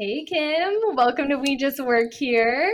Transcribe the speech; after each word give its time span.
Hey, 0.00 0.24
Kim. 0.24 0.72
Welcome 0.94 1.28
to 1.28 1.36
We 1.36 1.58
Just 1.58 1.78
Work 1.78 2.14
Here. 2.14 2.72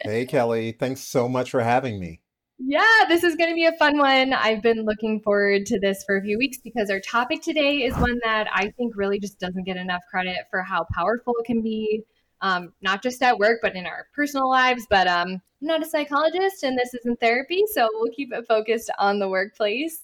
hey, 0.00 0.26
Kelly. 0.26 0.72
Thanks 0.72 1.02
so 1.02 1.28
much 1.28 1.52
for 1.52 1.60
having 1.60 2.00
me. 2.00 2.20
Yeah, 2.58 3.04
this 3.06 3.22
is 3.22 3.36
going 3.36 3.50
to 3.50 3.54
be 3.54 3.66
a 3.66 3.76
fun 3.78 3.96
one. 3.96 4.32
I've 4.32 4.60
been 4.60 4.84
looking 4.84 5.20
forward 5.20 5.66
to 5.66 5.78
this 5.78 6.02
for 6.04 6.16
a 6.16 6.20
few 6.20 6.36
weeks 6.36 6.58
because 6.58 6.90
our 6.90 6.98
topic 6.98 7.42
today 7.42 7.84
is 7.84 7.94
one 7.98 8.18
that 8.24 8.48
I 8.52 8.72
think 8.76 8.96
really 8.96 9.20
just 9.20 9.38
doesn't 9.38 9.66
get 9.66 9.76
enough 9.76 10.00
credit 10.10 10.34
for 10.50 10.64
how 10.64 10.84
powerful 10.92 11.32
it 11.38 11.46
can 11.46 11.62
be, 11.62 12.02
um, 12.40 12.72
not 12.82 13.04
just 13.04 13.22
at 13.22 13.38
work, 13.38 13.60
but 13.62 13.76
in 13.76 13.86
our 13.86 14.08
personal 14.12 14.50
lives. 14.50 14.84
But 14.90 15.06
um, 15.06 15.28
I'm 15.28 15.40
not 15.60 15.84
a 15.84 15.86
psychologist 15.86 16.64
and 16.64 16.76
this 16.76 16.92
isn't 16.92 17.20
therapy, 17.20 17.62
so 17.72 17.88
we'll 17.92 18.10
keep 18.10 18.32
it 18.32 18.46
focused 18.48 18.90
on 18.98 19.20
the 19.20 19.28
workplace. 19.28 20.02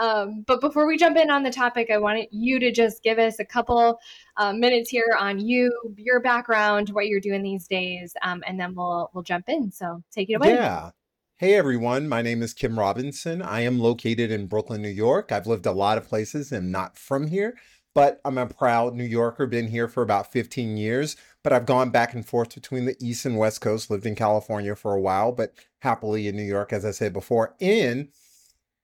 Um, 0.00 0.44
but 0.46 0.62
before 0.62 0.86
we 0.86 0.96
jump 0.96 1.18
in 1.18 1.30
on 1.30 1.42
the 1.42 1.50
topic, 1.50 1.90
I 1.92 1.98
wanted 1.98 2.28
you 2.30 2.58
to 2.58 2.72
just 2.72 3.02
give 3.02 3.18
us 3.18 3.38
a 3.38 3.44
couple 3.44 4.00
uh, 4.38 4.52
minutes 4.54 4.88
here 4.88 5.14
on 5.18 5.38
you, 5.38 5.70
your 5.96 6.20
background, 6.20 6.88
what 6.88 7.06
you're 7.06 7.20
doing 7.20 7.42
these 7.42 7.68
days, 7.68 8.14
um, 8.22 8.42
and 8.46 8.58
then 8.58 8.74
we'll 8.74 9.10
we'll 9.12 9.22
jump 9.22 9.48
in. 9.48 9.70
So 9.70 10.02
take 10.10 10.30
it 10.30 10.34
away. 10.34 10.54
Yeah. 10.54 10.90
Hey 11.36 11.54
everyone, 11.54 12.08
my 12.08 12.22
name 12.22 12.42
is 12.42 12.54
Kim 12.54 12.78
Robinson. 12.78 13.42
I 13.42 13.60
am 13.60 13.78
located 13.78 14.30
in 14.30 14.46
Brooklyn, 14.46 14.82
New 14.82 14.88
York. 14.88 15.32
I've 15.32 15.46
lived 15.46 15.66
a 15.66 15.72
lot 15.72 15.98
of 15.98 16.08
places 16.08 16.50
and 16.50 16.72
not 16.72 16.98
from 16.98 17.26
here, 17.26 17.58
but 17.94 18.20
I'm 18.24 18.38
a 18.38 18.46
proud 18.46 18.94
New 18.94 19.04
Yorker. 19.04 19.46
Been 19.46 19.68
here 19.68 19.88
for 19.88 20.02
about 20.02 20.32
15 20.32 20.78
years, 20.78 21.16
but 21.42 21.52
I've 21.52 21.66
gone 21.66 21.90
back 21.90 22.14
and 22.14 22.26
forth 22.26 22.54
between 22.54 22.86
the 22.86 22.96
East 23.00 23.26
and 23.26 23.38
West 23.38 23.60
Coast. 23.60 23.90
Lived 23.90 24.06
in 24.06 24.14
California 24.14 24.74
for 24.74 24.94
a 24.94 25.00
while, 25.00 25.32
but 25.32 25.54
happily 25.80 26.28
in 26.28 26.36
New 26.36 26.42
York, 26.42 26.72
as 26.72 26.84
I 26.84 26.90
said 26.90 27.12
before. 27.12 27.54
In 27.58 28.10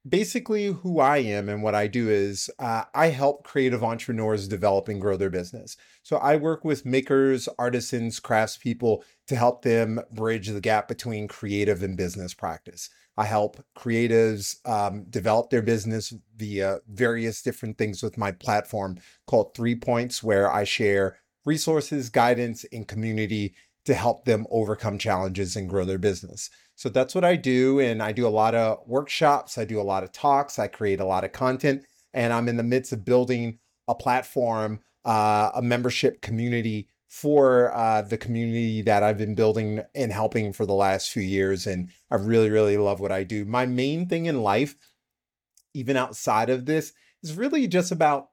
basically 0.08 0.66
who 0.66 1.00
I 1.00 1.18
am 1.18 1.48
and 1.48 1.62
what 1.62 1.74
I 1.74 1.86
do 1.86 2.08
is 2.08 2.50
uh, 2.58 2.84
I 2.94 3.08
help 3.08 3.44
creative 3.44 3.82
entrepreneurs 3.82 4.46
develop 4.48 4.88
and 4.88 5.00
grow 5.00 5.16
their 5.16 5.30
business. 5.30 5.76
So 6.02 6.16
I 6.18 6.36
work 6.36 6.64
with 6.64 6.86
makers, 6.86 7.48
artisans, 7.58 8.20
craftspeople 8.20 9.02
to 9.26 9.36
help 9.36 9.62
them 9.62 10.00
bridge 10.12 10.48
the 10.48 10.60
gap 10.60 10.88
between 10.88 11.28
creative 11.28 11.82
and 11.82 11.96
business 11.96 12.34
practice. 12.34 12.88
I 13.16 13.24
help 13.24 13.64
creatives 13.76 14.56
um, 14.68 15.04
develop 15.08 15.50
their 15.50 15.62
business 15.62 16.12
via 16.36 16.80
various 16.88 17.40
different 17.40 17.78
things 17.78 18.02
with 18.02 18.18
my 18.18 18.30
platform 18.30 18.98
called 19.26 19.54
Three 19.54 19.74
Points, 19.74 20.22
where 20.22 20.52
I 20.52 20.64
share 20.64 21.18
resources, 21.46 22.10
guidance, 22.10 22.66
and 22.72 22.86
community 22.86 23.54
to 23.86 23.94
help 23.94 24.24
them 24.24 24.46
overcome 24.50 24.98
challenges 24.98 25.56
and 25.56 25.70
grow 25.70 25.84
their 25.84 25.98
business. 25.98 26.50
So 26.76 26.88
that's 26.88 27.14
what 27.14 27.24
I 27.24 27.36
do. 27.36 27.80
And 27.80 28.02
I 28.02 28.12
do 28.12 28.26
a 28.26 28.28
lot 28.28 28.54
of 28.54 28.86
workshops, 28.86 29.58
I 29.58 29.64
do 29.64 29.80
a 29.80 29.82
lot 29.82 30.04
of 30.04 30.12
talks, 30.12 30.58
I 30.58 30.68
create 30.68 31.00
a 31.00 31.06
lot 31.06 31.24
of 31.24 31.32
content, 31.32 31.84
and 32.14 32.32
I'm 32.32 32.48
in 32.48 32.56
the 32.56 32.62
midst 32.62 32.92
of 32.92 33.04
building 33.04 33.58
a 33.88 33.94
platform, 33.94 34.80
uh, 35.04 35.50
a 35.54 35.62
membership 35.62 36.20
community 36.20 36.88
for 37.08 37.74
uh, 37.74 38.02
the 38.02 38.18
community 38.18 38.82
that 38.82 39.02
I've 39.02 39.16
been 39.16 39.34
building 39.34 39.80
and 39.94 40.12
helping 40.12 40.52
for 40.52 40.66
the 40.66 40.74
last 40.74 41.10
few 41.10 41.22
years. 41.22 41.66
And 41.66 41.88
I 42.10 42.16
really, 42.16 42.50
really 42.50 42.76
love 42.76 43.00
what 43.00 43.12
I 43.12 43.22
do. 43.22 43.44
My 43.44 43.64
main 43.64 44.06
thing 44.06 44.26
in 44.26 44.42
life, 44.42 44.76
even 45.72 45.96
outside 45.96 46.50
of 46.50 46.66
this, 46.66 46.92
is 47.22 47.34
really 47.34 47.68
just 47.68 47.90
about 47.90 48.28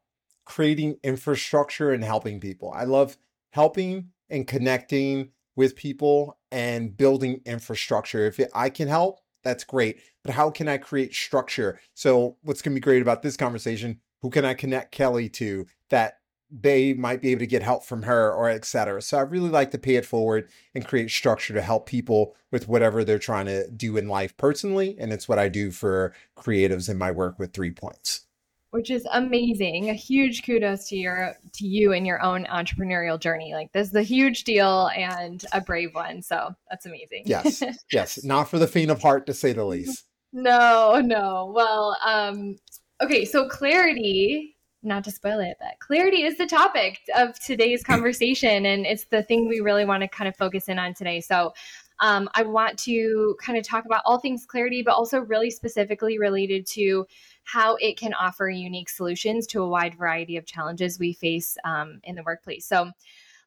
creating 0.45 0.97
infrastructure 1.03 1.91
and 1.91 2.03
helping 2.03 2.39
people. 2.39 2.73
I 2.75 2.83
love 2.83 3.17
helping 3.51 4.09
and 4.29 4.47
connecting 4.47 5.29
with 5.55 5.75
people 5.75 6.37
and 6.51 6.95
building 6.95 7.41
infrastructure. 7.45 8.25
If 8.25 8.39
I 8.53 8.69
can 8.69 8.87
help, 8.87 9.19
that's 9.43 9.63
great. 9.63 9.99
But 10.23 10.33
how 10.33 10.49
can 10.49 10.67
I 10.67 10.77
create 10.77 11.13
structure? 11.13 11.79
So, 11.93 12.37
what's 12.43 12.61
going 12.61 12.73
to 12.73 12.79
be 12.79 12.83
great 12.83 13.01
about 13.01 13.21
this 13.21 13.37
conversation? 13.37 13.99
Who 14.21 14.29
can 14.29 14.45
I 14.45 14.53
connect 14.53 14.91
Kelly 14.91 15.29
to 15.29 15.65
that 15.89 16.19
they 16.53 16.93
might 16.93 17.21
be 17.21 17.31
able 17.31 17.39
to 17.39 17.47
get 17.47 17.63
help 17.63 17.83
from 17.83 18.03
her 18.03 18.31
or 18.31 18.47
et 18.47 18.63
cetera. 18.63 19.01
So 19.01 19.17
I 19.17 19.21
really 19.21 19.49
like 19.49 19.71
to 19.71 19.79
pay 19.79 19.95
it 19.95 20.05
forward 20.05 20.49
and 20.75 20.85
create 20.85 21.09
structure 21.09 21.53
to 21.55 21.61
help 21.61 21.87
people 21.87 22.35
with 22.51 22.67
whatever 22.67 23.03
they're 23.03 23.17
trying 23.17 23.47
to 23.47 23.69
do 23.71 23.97
in 23.97 24.07
life 24.07 24.37
personally. 24.37 24.95
And 24.99 25.11
it's 25.11 25.27
what 25.27 25.39
I 25.39 25.49
do 25.49 25.71
for 25.71 26.13
creatives 26.37 26.89
in 26.89 26.97
my 26.97 27.09
work 27.09 27.39
with 27.39 27.53
three 27.53 27.71
points 27.71 28.27
which 28.73 28.89
is 28.89 29.07
amazing. 29.11 29.91
A 29.91 29.93
huge 29.93 30.43
kudos 30.43 30.87
to 30.89 30.95
your 30.95 31.37
to 31.53 31.67
you 31.67 31.93
and 31.93 32.07
your 32.07 32.19
own 32.23 32.45
entrepreneurial 32.45 33.19
journey. 33.19 33.53
Like 33.53 33.71
this 33.71 33.89
is 33.89 33.93
a 33.93 34.01
huge 34.01 34.45
deal 34.45 34.89
and 34.95 35.45
a 35.53 35.61
brave 35.61 35.93
one. 35.93 36.23
So 36.23 36.55
that's 36.71 36.87
amazing. 36.87 37.21
Yes. 37.27 37.61
yes. 37.91 38.23
Not 38.23 38.49
for 38.49 38.57
the 38.57 38.65
faint 38.65 38.89
of 38.89 38.99
heart 38.99 39.27
to 39.27 39.33
say 39.35 39.53
the 39.53 39.63
least. 39.63 40.05
No, 40.31 40.99
no. 41.05 41.53
Well, 41.55 41.95
um, 42.03 42.55
okay, 42.99 43.25
so 43.25 43.47
clarity, 43.47 44.55
not 44.81 45.03
to 45.03 45.11
spoil 45.11 45.39
it, 45.39 45.55
but 45.59 45.77
clarity 45.79 46.23
is 46.23 46.39
the 46.39 46.47
topic 46.47 46.97
of 47.15 47.39
today's 47.39 47.83
conversation. 47.83 48.65
And 48.65 48.87
it's 48.87 49.05
the 49.05 49.21
thing 49.21 49.47
we 49.47 49.59
really 49.59 49.85
want 49.85 50.01
to 50.01 50.07
kind 50.07 50.27
of 50.27 50.35
focus 50.35 50.67
in 50.67 50.79
on 50.79 50.95
today. 50.95 51.21
So 51.21 51.53
um, 51.99 52.29
I 52.33 52.43
want 52.43 52.77
to 52.79 53.35
kind 53.41 53.57
of 53.57 53.65
talk 53.65 53.85
about 53.85 54.01
all 54.05 54.19
things 54.19 54.45
clarity, 54.45 54.81
but 54.81 54.93
also 54.93 55.19
really 55.19 55.49
specifically 55.49 56.19
related 56.19 56.65
to 56.67 57.05
how 57.43 57.75
it 57.75 57.97
can 57.97 58.13
offer 58.13 58.49
unique 58.49 58.89
solutions 58.89 59.47
to 59.47 59.61
a 59.61 59.67
wide 59.67 59.95
variety 59.95 60.37
of 60.37 60.45
challenges 60.45 60.99
we 60.99 61.13
face 61.13 61.57
um, 61.65 61.99
in 62.03 62.15
the 62.15 62.23
workplace. 62.23 62.65
So 62.65 62.91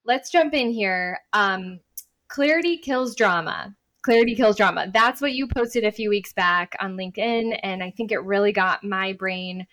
let's 0.05 0.31
jump 0.31 0.55
in 0.55 0.71
here. 0.71 1.21
Um, 1.33 1.81
clarity 2.29 2.79
kills 2.79 3.15
drama. 3.15 3.75
Clarity 4.03 4.37
kills 4.37 4.57
drama. 4.57 4.89
That's 4.93 5.21
what 5.21 5.33
you 5.33 5.49
posted 5.49 5.84
a 5.84 5.91
few 5.91 6.09
weeks 6.11 6.33
back 6.33 6.77
on 6.81 6.97
LinkedIn. 6.97 7.59
And 7.63 7.83
I 7.83 7.91
think 7.91 8.13
it 8.13 8.23
really 8.23 8.53
got 8.53 8.84
my 8.84 9.13
brain 9.15 9.67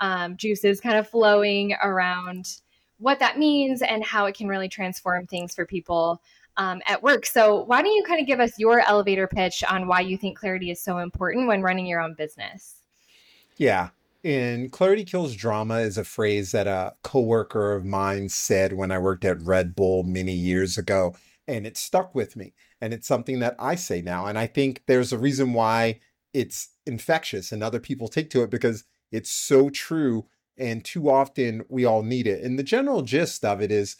um, 0.00 0.36
juices 0.36 0.80
kind 0.80 0.96
of 0.96 1.08
flowing 1.08 1.74
around 1.82 2.46
what 2.98 3.18
that 3.18 3.38
means 3.38 3.82
and 3.82 4.02
how 4.02 4.24
it 4.26 4.36
can 4.36 4.48
really 4.48 4.68
transform 4.68 5.26
things 5.26 5.54
for 5.54 5.66
people 5.66 6.22
um, 6.56 6.80
at 6.86 7.02
work. 7.02 7.26
So, 7.26 7.64
why 7.64 7.82
don't 7.82 7.92
you 7.92 8.04
kind 8.04 8.20
of 8.20 8.26
give 8.26 8.40
us 8.40 8.58
your 8.58 8.80
elevator 8.80 9.26
pitch 9.26 9.64
on 9.64 9.86
why 9.86 10.00
you 10.00 10.16
think 10.16 10.38
clarity 10.38 10.70
is 10.70 10.80
so 10.80 10.98
important 10.98 11.46
when 11.46 11.62
running 11.62 11.86
your 11.86 12.00
own 12.00 12.14
business? 12.14 12.76
Yeah. 13.56 13.90
And 14.24 14.72
clarity 14.72 15.04
kills 15.04 15.36
drama 15.36 15.80
is 15.80 15.98
a 15.98 16.04
phrase 16.04 16.52
that 16.52 16.66
a 16.66 16.94
coworker 17.02 17.74
of 17.74 17.84
mine 17.84 18.30
said 18.30 18.72
when 18.72 18.90
I 18.90 18.98
worked 18.98 19.24
at 19.24 19.40
Red 19.42 19.76
Bull 19.76 20.02
many 20.02 20.32
years 20.32 20.78
ago. 20.78 21.14
And 21.46 21.66
it 21.66 21.76
stuck 21.76 22.14
with 22.14 22.34
me. 22.34 22.54
And 22.80 22.94
it's 22.94 23.06
something 23.06 23.40
that 23.40 23.54
I 23.58 23.74
say 23.74 24.00
now. 24.00 24.24
And 24.24 24.38
I 24.38 24.46
think 24.46 24.82
there's 24.86 25.12
a 25.12 25.18
reason 25.18 25.52
why 25.52 26.00
it's 26.32 26.70
infectious 26.86 27.52
and 27.52 27.62
other 27.62 27.78
people 27.78 28.08
take 28.08 28.30
to 28.30 28.42
it 28.42 28.50
because 28.50 28.84
it's 29.12 29.30
so 29.30 29.68
true. 29.68 30.24
And 30.56 30.82
too 30.82 31.10
often 31.10 31.64
we 31.68 31.84
all 31.84 32.02
need 32.02 32.26
it. 32.26 32.42
And 32.42 32.58
the 32.58 32.62
general 32.62 33.02
gist 33.02 33.44
of 33.44 33.60
it 33.60 33.70
is, 33.70 33.96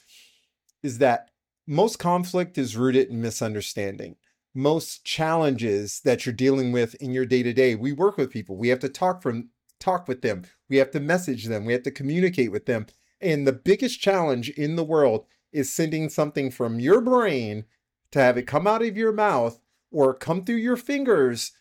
is 0.82 0.98
that 0.98 1.30
most 1.66 1.98
conflict 1.98 2.58
is 2.58 2.76
rooted 2.76 3.08
in 3.08 3.20
misunderstanding 3.20 4.16
most 4.54 5.04
challenges 5.04 6.00
that 6.04 6.24
you're 6.24 6.32
dealing 6.32 6.70
with 6.70 6.94
in 6.96 7.12
your 7.12 7.26
day 7.26 7.42
to 7.42 7.52
day. 7.52 7.74
We 7.74 7.92
work 7.92 8.16
with 8.16 8.30
people. 8.30 8.56
We 8.56 8.68
have 8.68 8.78
to 8.80 8.88
talk 8.88 9.20
from 9.20 9.50
talk 9.80 10.06
with 10.06 10.22
them. 10.22 10.44
We 10.68 10.76
have 10.76 10.92
to 10.92 11.00
message 11.00 11.46
them. 11.46 11.64
We 11.64 11.72
have 11.72 11.82
to 11.82 11.90
communicate 11.90 12.52
with 12.52 12.66
them. 12.66 12.86
And 13.20 13.46
the 13.46 13.52
biggest 13.52 14.00
challenge 14.00 14.50
in 14.50 14.76
the 14.76 14.84
world 14.84 15.26
is 15.52 15.74
sending 15.74 16.08
something 16.08 16.50
from 16.50 16.78
your 16.78 17.00
brain 17.00 17.64
to 18.12 18.20
have 18.20 18.38
it 18.38 18.46
come 18.46 18.66
out 18.66 18.82
of 18.82 18.96
your 18.96 19.12
mouth 19.12 19.58
or 19.90 20.14
come 20.14 20.44
through 20.44 20.56
your 20.56 20.76
fingers 20.76 21.52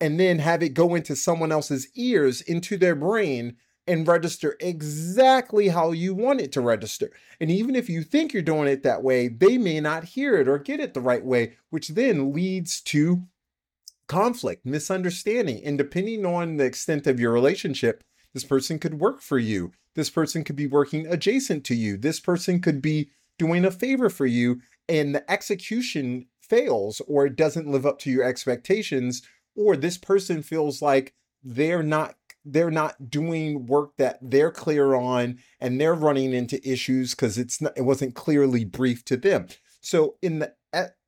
and 0.00 0.18
then 0.18 0.40
have 0.40 0.62
it 0.62 0.70
go 0.70 0.94
into 0.94 1.14
someone 1.16 1.52
else's 1.52 1.88
ears 1.94 2.40
into 2.40 2.76
their 2.76 2.94
brain 2.94 3.56
and 3.86 4.06
register 4.06 4.56
exactly 4.60 5.68
how 5.68 5.92
you 5.92 6.14
want 6.14 6.40
it 6.40 6.52
to 6.52 6.60
register. 6.60 7.10
And 7.40 7.50
even 7.50 7.76
if 7.76 7.88
you 7.88 8.02
think 8.02 8.32
you're 8.32 8.42
doing 8.42 8.68
it 8.68 8.82
that 8.82 9.02
way, 9.02 9.28
they 9.28 9.58
may 9.58 9.80
not 9.80 10.04
hear 10.04 10.36
it 10.36 10.48
or 10.48 10.58
get 10.58 10.80
it 10.80 10.94
the 10.94 11.00
right 11.00 11.24
way, 11.24 11.56
which 11.70 11.88
then 11.88 12.32
leads 12.32 12.80
to 12.82 13.22
conflict, 14.08 14.66
misunderstanding. 14.66 15.62
And 15.64 15.78
depending 15.78 16.26
on 16.26 16.56
the 16.56 16.64
extent 16.64 17.06
of 17.06 17.20
your 17.20 17.32
relationship, 17.32 18.02
this 18.34 18.44
person 18.44 18.78
could 18.78 19.00
work 19.00 19.20
for 19.20 19.38
you. 19.38 19.72
This 19.94 20.10
person 20.10 20.44
could 20.44 20.56
be 20.56 20.66
working 20.66 21.06
adjacent 21.06 21.64
to 21.64 21.74
you. 21.74 21.96
This 21.96 22.20
person 22.20 22.60
could 22.60 22.82
be 22.82 23.10
doing 23.38 23.64
a 23.64 23.70
favor 23.70 24.10
for 24.10 24.26
you, 24.26 24.60
and 24.88 25.14
the 25.14 25.30
execution 25.30 26.26
fails 26.40 27.02
or 27.06 27.26
it 27.26 27.36
doesn't 27.36 27.70
live 27.70 27.84
up 27.84 27.98
to 28.00 28.10
your 28.10 28.24
expectations, 28.24 29.22
or 29.54 29.76
this 29.76 29.98
person 29.98 30.42
feels 30.42 30.80
like 30.80 31.14
they're 31.42 31.82
not 31.82 32.16
they're 32.46 32.70
not 32.70 33.10
doing 33.10 33.66
work 33.66 33.96
that 33.96 34.18
they're 34.22 34.50
clear 34.50 34.94
on 34.94 35.38
and 35.60 35.80
they're 35.80 35.94
running 35.94 36.32
into 36.32 36.66
issues 36.68 37.14
because 37.14 37.36
it's 37.36 37.60
not, 37.60 37.72
it 37.76 37.82
wasn't 37.82 38.14
clearly 38.14 38.64
briefed 38.64 39.06
to 39.08 39.16
them. 39.16 39.48
So 39.80 40.16
in 40.22 40.38
the 40.38 40.54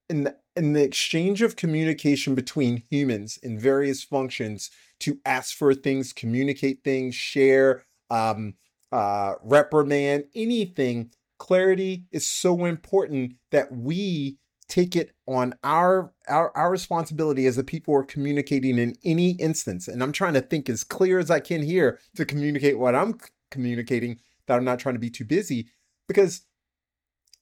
in 0.08 0.25
the 0.25 0.37
in 0.56 0.73
the 0.73 0.82
exchange 0.82 1.43
of 1.43 1.56
communication 1.56 2.35
between 2.35 2.82
humans 2.90 3.38
in 3.43 3.58
various 3.58 4.02
functions 4.02 4.70
to 5.00 5.20
ask 5.25 5.56
for 5.56 5.73
things, 5.73 6.12
communicate 6.12 6.82
things, 6.82 7.14
share, 7.14 7.85
um, 8.11 8.55
uh, 8.90 9.35
reprimand, 9.44 10.25
anything, 10.35 11.11
clarity 11.38 12.05
is 12.11 12.26
so 12.26 12.64
important 12.64 13.35
that 13.52 13.70
we 13.70 14.38
take 14.69 14.94
it 14.94 15.15
on 15.26 15.55
our, 15.65 16.12
our 16.29 16.56
our 16.56 16.70
responsibility 16.70 17.47
as 17.47 17.56
the 17.56 17.65
people 17.65 17.94
who 17.94 18.00
are 18.00 18.05
communicating 18.05 18.79
in 18.79 18.94
any 19.05 19.31
instance 19.32 19.88
and 19.88 20.03
i'm 20.03 20.12
trying 20.12 20.35
to 20.35 20.41
think 20.41 20.69
as 20.69 20.85
clear 20.85 21.19
as 21.19 21.31
i 21.31 21.41
can 21.41 21.62
here 21.62 21.99
to 22.15 22.25
communicate 22.25 22.79
what 22.79 22.94
i'm 22.94 23.19
communicating 23.50 24.19
that 24.47 24.56
i'm 24.56 24.65
not 24.65 24.79
trying 24.79 24.94
to 24.94 25.00
be 25.00 25.11
too 25.11 25.25
busy 25.25 25.69
because 26.06 26.43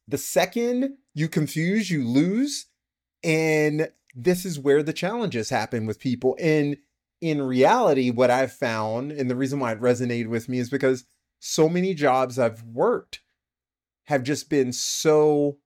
the 0.09 0.19
second 0.19 0.97
you 1.15 1.29
confuse, 1.29 1.91
you 1.91 2.07
lose. 2.07 2.67
And 3.25 3.89
this 4.15 4.45
is 4.45 4.59
where 4.59 4.83
the 4.83 4.93
challenges 4.93 5.51
happen 5.51 5.87
with 5.87 5.99
people. 5.99 6.37
And 6.41 6.77
in 7.21 7.43
reality, 7.43 8.11
what 8.11 8.31
I've 8.31 8.53
found, 8.53 9.11
and 9.13 9.31
the 9.31 9.37
reason 9.37 9.59
why 9.59 9.73
it 9.73 9.81
resonated 9.81 10.29
with 10.29 10.49
me 10.49 10.59
is 10.59 10.71
because 10.71 11.05
so 11.41 11.69
many 11.69 11.95
jobs 11.95 12.39
I've 12.39 12.63
worked 12.63 13.21
have 14.05 14.23
just 14.23 14.49
been 14.49 14.73
so 14.73 15.59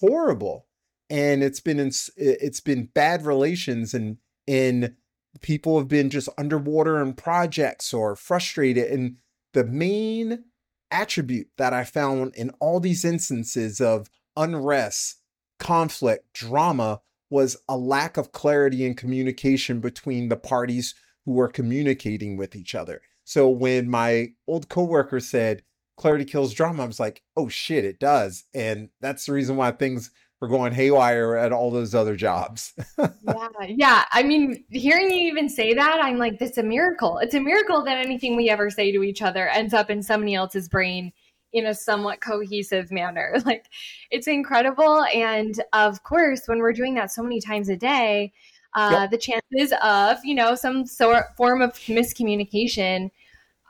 horrible. 0.00 0.66
And 1.12 1.42
it's 1.42 1.60
been 1.60 1.78
in, 1.78 1.92
it's 2.16 2.60
been 2.60 2.88
bad 2.94 3.26
relations 3.26 3.92
and 3.92 4.16
in 4.46 4.96
people 5.42 5.78
have 5.78 5.86
been 5.86 6.08
just 6.08 6.30
underwater 6.38 7.02
in 7.02 7.12
projects 7.12 7.92
or 7.92 8.16
frustrated. 8.16 8.90
And 8.90 9.16
the 9.52 9.64
main 9.64 10.44
attribute 10.90 11.48
that 11.58 11.74
I 11.74 11.84
found 11.84 12.34
in 12.34 12.48
all 12.60 12.80
these 12.80 13.04
instances 13.04 13.78
of 13.78 14.08
unrest, 14.38 15.20
conflict, 15.58 16.32
drama 16.32 17.02
was 17.28 17.58
a 17.68 17.76
lack 17.76 18.16
of 18.16 18.32
clarity 18.32 18.86
and 18.86 18.96
communication 18.96 19.80
between 19.80 20.30
the 20.30 20.36
parties 20.36 20.94
who 21.26 21.32
were 21.32 21.48
communicating 21.48 22.38
with 22.38 22.56
each 22.56 22.74
other. 22.74 23.02
So 23.24 23.50
when 23.50 23.90
my 23.90 24.28
old 24.48 24.70
coworker 24.70 25.20
said 25.20 25.62
clarity 25.98 26.24
kills 26.24 26.54
drama, 26.54 26.84
I 26.84 26.86
was 26.86 26.98
like, 26.98 27.22
oh 27.36 27.50
shit, 27.50 27.84
it 27.84 28.00
does. 28.00 28.44
And 28.54 28.88
that's 29.02 29.26
the 29.26 29.32
reason 29.32 29.56
why 29.56 29.72
things 29.72 30.10
were 30.42 30.48
going 30.48 30.72
haywire 30.72 31.36
at 31.36 31.52
all 31.52 31.70
those 31.70 31.94
other 31.94 32.16
jobs. 32.16 32.74
yeah. 32.98 33.48
Yeah. 33.68 34.04
I 34.10 34.24
mean, 34.24 34.64
hearing 34.70 35.08
you 35.08 35.28
even 35.28 35.48
say 35.48 35.72
that, 35.72 36.00
I'm 36.02 36.18
like, 36.18 36.40
this 36.40 36.50
is 36.50 36.58
a 36.58 36.64
miracle. 36.64 37.18
It's 37.18 37.34
a 37.34 37.40
miracle 37.40 37.84
that 37.84 38.04
anything 38.04 38.34
we 38.34 38.50
ever 38.50 38.68
say 38.68 38.90
to 38.90 39.04
each 39.04 39.22
other 39.22 39.48
ends 39.48 39.72
up 39.72 39.88
in 39.88 40.02
somebody 40.02 40.34
else's 40.34 40.68
brain 40.68 41.12
in 41.52 41.66
a 41.66 41.74
somewhat 41.74 42.20
cohesive 42.20 42.90
manner. 42.90 43.36
Like 43.46 43.66
it's 44.10 44.26
incredible. 44.26 45.04
And 45.14 45.62
of 45.72 46.02
course, 46.02 46.42
when 46.46 46.58
we're 46.58 46.72
doing 46.72 46.94
that 46.94 47.12
so 47.12 47.22
many 47.22 47.40
times 47.40 47.68
a 47.68 47.76
day, 47.76 48.32
uh, 48.74 48.90
yep. 49.02 49.10
the 49.12 49.18
chances 49.18 49.72
of, 49.80 50.18
you 50.24 50.34
know, 50.34 50.56
some 50.56 50.86
sort 50.86 51.36
form 51.36 51.62
of 51.62 51.74
miscommunication, 51.74 53.10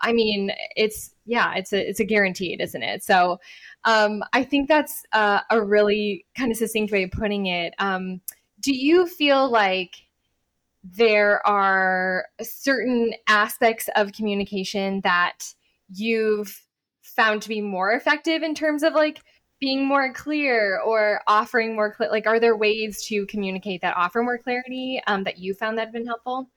I 0.01 0.15
mean, 0.15 0.53
it's, 0.75 1.15
yeah, 1.27 1.55
it's 1.55 1.75
a, 1.75 1.89
it's 1.89 2.01
a 2.01 2.05
guaranteed, 2.05 2.63
isn't 2.63 2.83
it? 2.83 3.05
So 3.05 3.41
um, 3.85 4.23
I 4.33 4.45
think 4.45 4.69
that's 4.69 5.05
uh, 5.13 5.41
a 5.51 5.63
really 5.63 6.25
kind 6.37 6.51
of 6.51 6.57
succinct 6.57 6.93
way 6.93 7.05
of 7.05 7.11
putting 7.11 7.47
it. 7.47 7.75
Um, 7.79 8.21
do 8.61 8.75
you 8.75 9.07
feel 9.07 9.51
like 9.51 9.97
there 10.85 11.47
are 11.47 12.27
certain 12.41 13.15
aspects 13.29 13.89
of 13.95 14.13
communication 14.13 15.01
that 15.03 15.55
you've 15.95 16.65
found 17.03 17.43
to 17.43 17.49
be 17.49 17.61
more 17.61 17.93
effective 17.93 18.43
in 18.43 18.55
terms 18.55 18.83
of 18.83 18.95
like 18.95 19.21
being 19.61 19.87
more 19.87 20.13
clear 20.13 20.81
or 20.81 21.21
offering 21.29 21.77
more 21.77 21.93
clear 21.93 22.11
like 22.11 22.27
are 22.27 22.41
there 22.41 22.57
ways 22.57 23.05
to 23.05 23.27
communicate 23.27 23.81
that 23.81 23.97
offer 23.97 24.23
more 24.23 24.39
clarity 24.39 25.01
um, 25.07 25.23
that 25.25 25.39
you 25.39 25.55
found 25.55 25.79
that 25.79 25.87
have 25.87 25.93
been 25.93 26.07
helpful? 26.07 26.51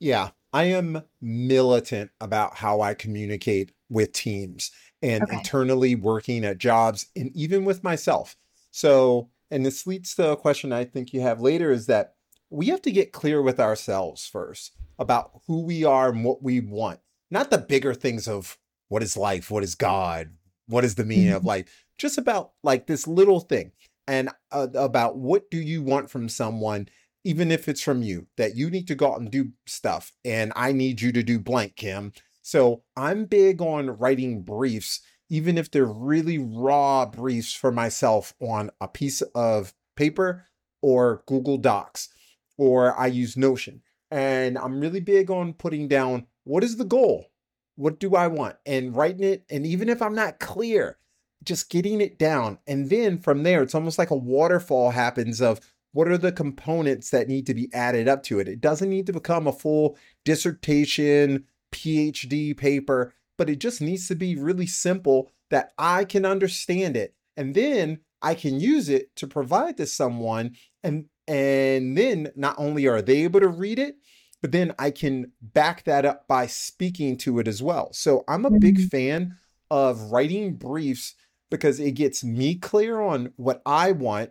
Yeah. 0.00 0.30
I 0.52 0.64
am 0.64 1.02
militant 1.20 2.10
about 2.20 2.56
how 2.56 2.82
i 2.82 2.92
communicate 2.94 3.72
with 3.88 4.12
teams 4.12 4.70
and 5.02 5.22
okay. 5.24 5.36
internally 5.36 5.94
working 5.94 6.44
at 6.44 6.58
jobs 6.58 7.06
and 7.16 7.30
even 7.34 7.64
with 7.64 7.84
myself 7.84 8.36
so 8.70 9.28
and 9.50 9.66
this 9.66 9.86
leads 9.86 10.14
to 10.14 10.30
a 10.30 10.36
question 10.36 10.72
i 10.72 10.84
think 10.84 11.12
you 11.12 11.20
have 11.20 11.40
later 11.40 11.70
is 11.70 11.86
that 11.86 12.14
we 12.50 12.66
have 12.66 12.82
to 12.82 12.92
get 12.92 13.12
clear 13.12 13.40
with 13.40 13.58
ourselves 13.58 14.26
first 14.26 14.72
about 14.98 15.30
who 15.46 15.62
we 15.62 15.84
are 15.84 16.10
and 16.10 16.24
what 16.24 16.42
we 16.42 16.60
want 16.60 17.00
not 17.30 17.50
the 17.50 17.58
bigger 17.58 17.94
things 17.94 18.28
of 18.28 18.58
what 18.92 19.02
is 19.02 19.16
life? 19.16 19.50
What 19.50 19.64
is 19.64 19.74
God? 19.74 20.32
What 20.66 20.84
is 20.84 20.96
the 20.96 21.06
meaning 21.06 21.32
of 21.32 21.38
mm-hmm. 21.38 21.48
life? 21.48 21.86
Just 21.96 22.18
about 22.18 22.52
like 22.62 22.86
this 22.86 23.06
little 23.06 23.40
thing 23.40 23.72
and 24.06 24.28
uh, 24.50 24.66
about 24.74 25.16
what 25.16 25.50
do 25.50 25.56
you 25.56 25.82
want 25.82 26.10
from 26.10 26.28
someone 26.28 26.88
even 27.24 27.50
if 27.50 27.68
it's 27.68 27.80
from 27.80 28.02
you 28.02 28.26
that 28.36 28.56
you 28.56 28.68
need 28.68 28.86
to 28.88 28.96
go 28.96 29.12
out 29.12 29.20
and 29.20 29.30
do 29.30 29.52
stuff 29.64 30.12
and 30.24 30.52
I 30.56 30.72
need 30.72 31.00
you 31.00 31.10
to 31.12 31.22
do 31.22 31.38
blank 31.38 31.76
Kim. 31.76 32.12
So 32.42 32.82
I'm 32.96 33.24
big 33.24 33.62
on 33.62 33.98
writing 33.98 34.42
briefs 34.42 35.00
even 35.32 35.56
if 35.56 35.70
they're 35.70 35.86
really 35.86 36.36
raw 36.36 37.06
briefs 37.06 37.54
for 37.54 37.72
myself 37.72 38.34
on 38.38 38.70
a 38.82 38.86
piece 38.86 39.22
of 39.34 39.72
paper 39.96 40.44
or 40.82 41.22
Google 41.26 41.56
Docs 41.56 42.10
or 42.58 42.94
I 43.00 43.06
use 43.06 43.34
Notion. 43.34 43.80
And 44.10 44.58
I'm 44.58 44.78
really 44.78 45.00
big 45.00 45.30
on 45.30 45.54
putting 45.54 45.88
down 45.88 46.26
what 46.44 46.62
is 46.62 46.76
the 46.76 46.84
goal? 46.84 47.30
What 47.76 47.98
do 47.98 48.14
I 48.14 48.26
want? 48.26 48.56
And 48.66 48.94
writing 48.94 49.24
it. 49.24 49.46
And 49.48 49.64
even 49.64 49.88
if 49.88 50.02
I'm 50.02 50.14
not 50.14 50.38
clear, 50.38 50.98
just 51.42 51.70
getting 51.70 52.02
it 52.02 52.18
down. 52.18 52.58
And 52.66 52.90
then 52.90 53.16
from 53.16 53.42
there, 53.42 53.62
it's 53.62 53.74
almost 53.74 53.98
like 53.98 54.10
a 54.10 54.16
waterfall 54.16 54.90
happens 54.90 55.40
of 55.40 55.60
what 55.92 56.08
are 56.08 56.18
the 56.18 56.32
components 56.32 57.08
that 57.08 57.28
need 57.28 57.46
to 57.46 57.54
be 57.54 57.70
added 57.72 58.06
up 58.06 58.22
to 58.24 58.38
it. 58.38 58.48
It 58.48 58.60
doesn't 58.60 58.90
need 58.90 59.06
to 59.06 59.14
become 59.14 59.46
a 59.46 59.52
full 59.52 59.96
dissertation, 60.26 61.46
PhD 61.72 62.56
paper, 62.56 63.14
but 63.36 63.50
it 63.50 63.58
just 63.58 63.80
needs 63.80 64.06
to 64.08 64.14
be 64.14 64.36
really 64.36 64.66
simple 64.66 65.30
that 65.50 65.72
I 65.78 66.04
can 66.04 66.24
understand 66.24 66.96
it. 66.96 67.14
And 67.36 67.54
then 67.54 68.00
I 68.20 68.34
can 68.34 68.60
use 68.60 68.88
it 68.88 69.14
to 69.16 69.26
provide 69.26 69.76
to 69.78 69.86
someone 69.86 70.56
and 70.82 71.06
and 71.28 71.96
then 71.96 72.32
not 72.34 72.56
only 72.58 72.86
are 72.88 73.00
they 73.00 73.22
able 73.22 73.40
to 73.40 73.48
read 73.48 73.78
it, 73.78 73.96
but 74.40 74.50
then 74.50 74.74
I 74.78 74.90
can 74.90 75.32
back 75.40 75.84
that 75.84 76.04
up 76.04 76.26
by 76.26 76.46
speaking 76.46 77.16
to 77.18 77.38
it 77.38 77.46
as 77.46 77.62
well. 77.62 77.92
So 77.92 78.24
I'm 78.28 78.44
a 78.44 78.50
big 78.50 78.76
mm-hmm. 78.78 78.86
fan 78.86 79.36
of 79.70 80.10
writing 80.10 80.54
briefs 80.54 81.14
because 81.50 81.78
it 81.78 81.92
gets 81.92 82.24
me 82.24 82.56
clear 82.56 83.00
on 83.00 83.32
what 83.36 83.62
I 83.64 83.92
want, 83.92 84.30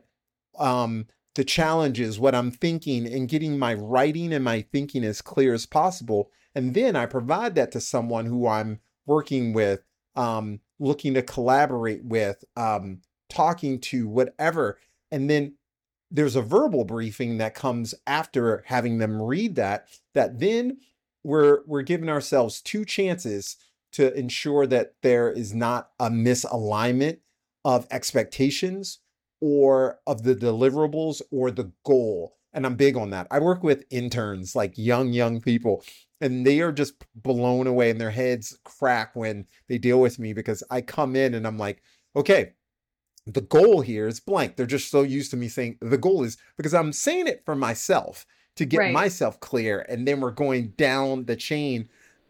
um, 0.59 1.07
the 1.35 1.45
challenges, 1.45 2.19
what 2.19 2.35
I'm 2.35 2.51
thinking, 2.51 3.07
and 3.07 3.29
getting 3.29 3.57
my 3.57 3.73
writing 3.73 4.33
and 4.33 4.43
my 4.43 4.65
thinking 4.73 5.05
as 5.05 5.21
clear 5.21 5.53
as 5.53 5.65
possible. 5.65 6.29
And 6.55 6.73
then 6.73 6.95
I 6.95 7.05
provide 7.05 7.55
that 7.55 7.71
to 7.73 7.81
someone 7.81 8.25
who 8.25 8.47
I'm 8.47 8.79
working 9.05 9.53
with, 9.53 9.83
um, 10.15 10.59
looking 10.79 11.13
to 11.13 11.21
collaborate 11.21 12.03
with, 12.03 12.43
um, 12.55 13.01
talking 13.29 13.79
to, 13.79 14.07
whatever. 14.07 14.77
And 15.11 15.29
then 15.29 15.55
there's 16.11 16.35
a 16.35 16.41
verbal 16.41 16.83
briefing 16.83 17.37
that 17.37 17.55
comes 17.55 17.95
after 18.05 18.63
having 18.67 18.97
them 18.97 19.21
read 19.21 19.55
that 19.55 19.87
that 20.13 20.39
then 20.39 20.77
we're 21.23 21.59
we're 21.65 21.81
giving 21.81 22.09
ourselves 22.09 22.61
two 22.61 22.83
chances 22.83 23.55
to 23.93 24.13
ensure 24.17 24.67
that 24.67 24.93
there 25.01 25.31
is 25.31 25.53
not 25.53 25.91
a 25.99 26.09
misalignment 26.09 27.19
of 27.63 27.87
expectations 27.91 28.99
or 29.39 29.99
of 30.05 30.23
the 30.23 30.35
deliverables 30.35 31.21
or 31.31 31.49
the 31.51 31.71
goal. 31.85 32.35
And 32.53 32.65
i'm 32.65 32.75
big 32.75 32.97
on 32.97 33.11
that. 33.11 33.27
I 33.31 33.39
work 33.39 33.63
with 33.63 33.85
interns 33.89 34.55
like 34.55 34.73
young 34.77 35.13
young 35.13 35.39
people 35.39 35.83
and 36.21 36.45
they 36.45 36.61
are 36.61 36.71
just 36.71 36.93
blown 37.15 37.67
away 37.67 37.89
and 37.89 37.99
their 37.99 38.11
heads 38.11 38.57
crack 38.63 39.15
when 39.15 39.45
they 39.67 39.77
deal 39.77 39.99
with 39.99 40.19
me 40.19 40.33
because 40.33 40.63
i 40.69 40.79
come 40.79 41.15
in 41.15 41.33
and 41.33 41.45
i'm 41.45 41.57
like 41.57 41.81
okay 42.15 42.53
the 43.27 43.41
goal 43.41 43.81
here 43.81 44.07
is 44.07 44.19
blank. 44.19 44.55
They're 44.55 44.65
just 44.65 44.89
so 44.89 45.03
used 45.03 45.31
to 45.31 45.37
me 45.37 45.47
saying 45.47 45.77
the 45.81 45.97
goal 45.97 46.23
is 46.23 46.37
because 46.57 46.73
I'm 46.73 46.93
saying 46.93 47.27
it 47.27 47.43
for 47.45 47.55
myself 47.55 48.25
to 48.55 48.65
get 48.65 48.79
right. 48.79 48.93
myself 48.93 49.39
clear. 49.39 49.85
And 49.87 50.07
then 50.07 50.21
we're 50.21 50.31
going 50.31 50.69
down 50.77 51.25
the 51.25 51.35
chain 51.35 51.89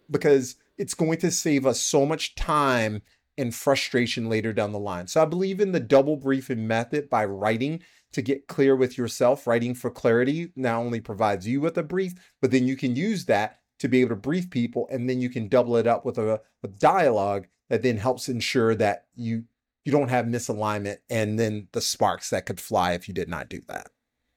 because 0.10 0.55
it's 0.77 0.93
going 0.93 1.19
to 1.19 1.31
save 1.31 1.65
us 1.65 1.79
so 1.79 2.05
much 2.05 2.36
time 2.36 3.01
and 3.38 3.55
frustration 3.55 4.29
later 4.29 4.51
down 4.51 4.74
the 4.74 4.79
line. 4.79 5.07
So 5.07 5.21
I 5.21 5.25
believe 5.25 5.60
in 5.60 5.71
the 5.71 5.79
double 5.79 6.17
briefing 6.17 6.67
method 6.67 7.10
by 7.10 7.25
writing 7.25 7.81
to 8.12 8.21
get 8.21 8.48
clear 8.48 8.75
with 8.75 8.98
yourself. 8.98 9.48
Writing 9.48 9.74
for 9.74 9.89
clarity 9.89 10.51
not 10.55 10.75
only 10.75 11.00
provides 11.00 11.48
you 11.48 11.62
with 11.62 11.77
a 11.77 11.83
brief, 11.83 12.13
but 12.41 12.51
then 12.51 12.67
you 12.67 12.75
can 12.75 12.95
use 12.95 13.25
that 13.25 13.60
to 13.81 13.88
be 13.88 14.01
able 14.01 14.09
to 14.09 14.15
brief 14.15 14.50
people 14.50 14.88
and 14.91 15.09
then 15.09 15.19
you 15.19 15.29
can 15.29 15.47
double 15.47 15.75
it 15.75 15.88
up 15.88 16.05
with 16.05 16.19
a 16.19 16.39
dialogue 16.79 17.47
that 17.69 17.81
then 17.81 17.97
helps 17.97 18.29
ensure 18.29 18.75
that 18.75 19.05
you 19.15 19.43
you 19.83 19.91
don't 19.91 20.09
have 20.09 20.25
misalignment 20.27 20.97
and 21.09 21.39
then 21.39 21.67
the 21.71 21.81
sparks 21.81 22.29
that 22.29 22.45
could 22.45 22.61
fly 22.61 22.93
if 22.93 23.07
you 23.07 23.13
did 23.15 23.27
not 23.27 23.50
do 23.50 23.59
that. 23.67 23.89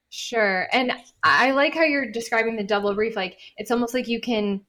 Sure. 0.09 0.67
And 0.71 0.91
I 1.21 1.51
like 1.51 1.75
how 1.75 1.83
you're 1.83 2.09
describing 2.09 2.55
the 2.55 2.63
double 2.63 2.95
brief. 2.95 3.15
Like 3.15 3.37
it's 3.57 3.69
almost 3.69 3.93
like 3.93 4.07
you 4.07 4.19
can 4.19 4.61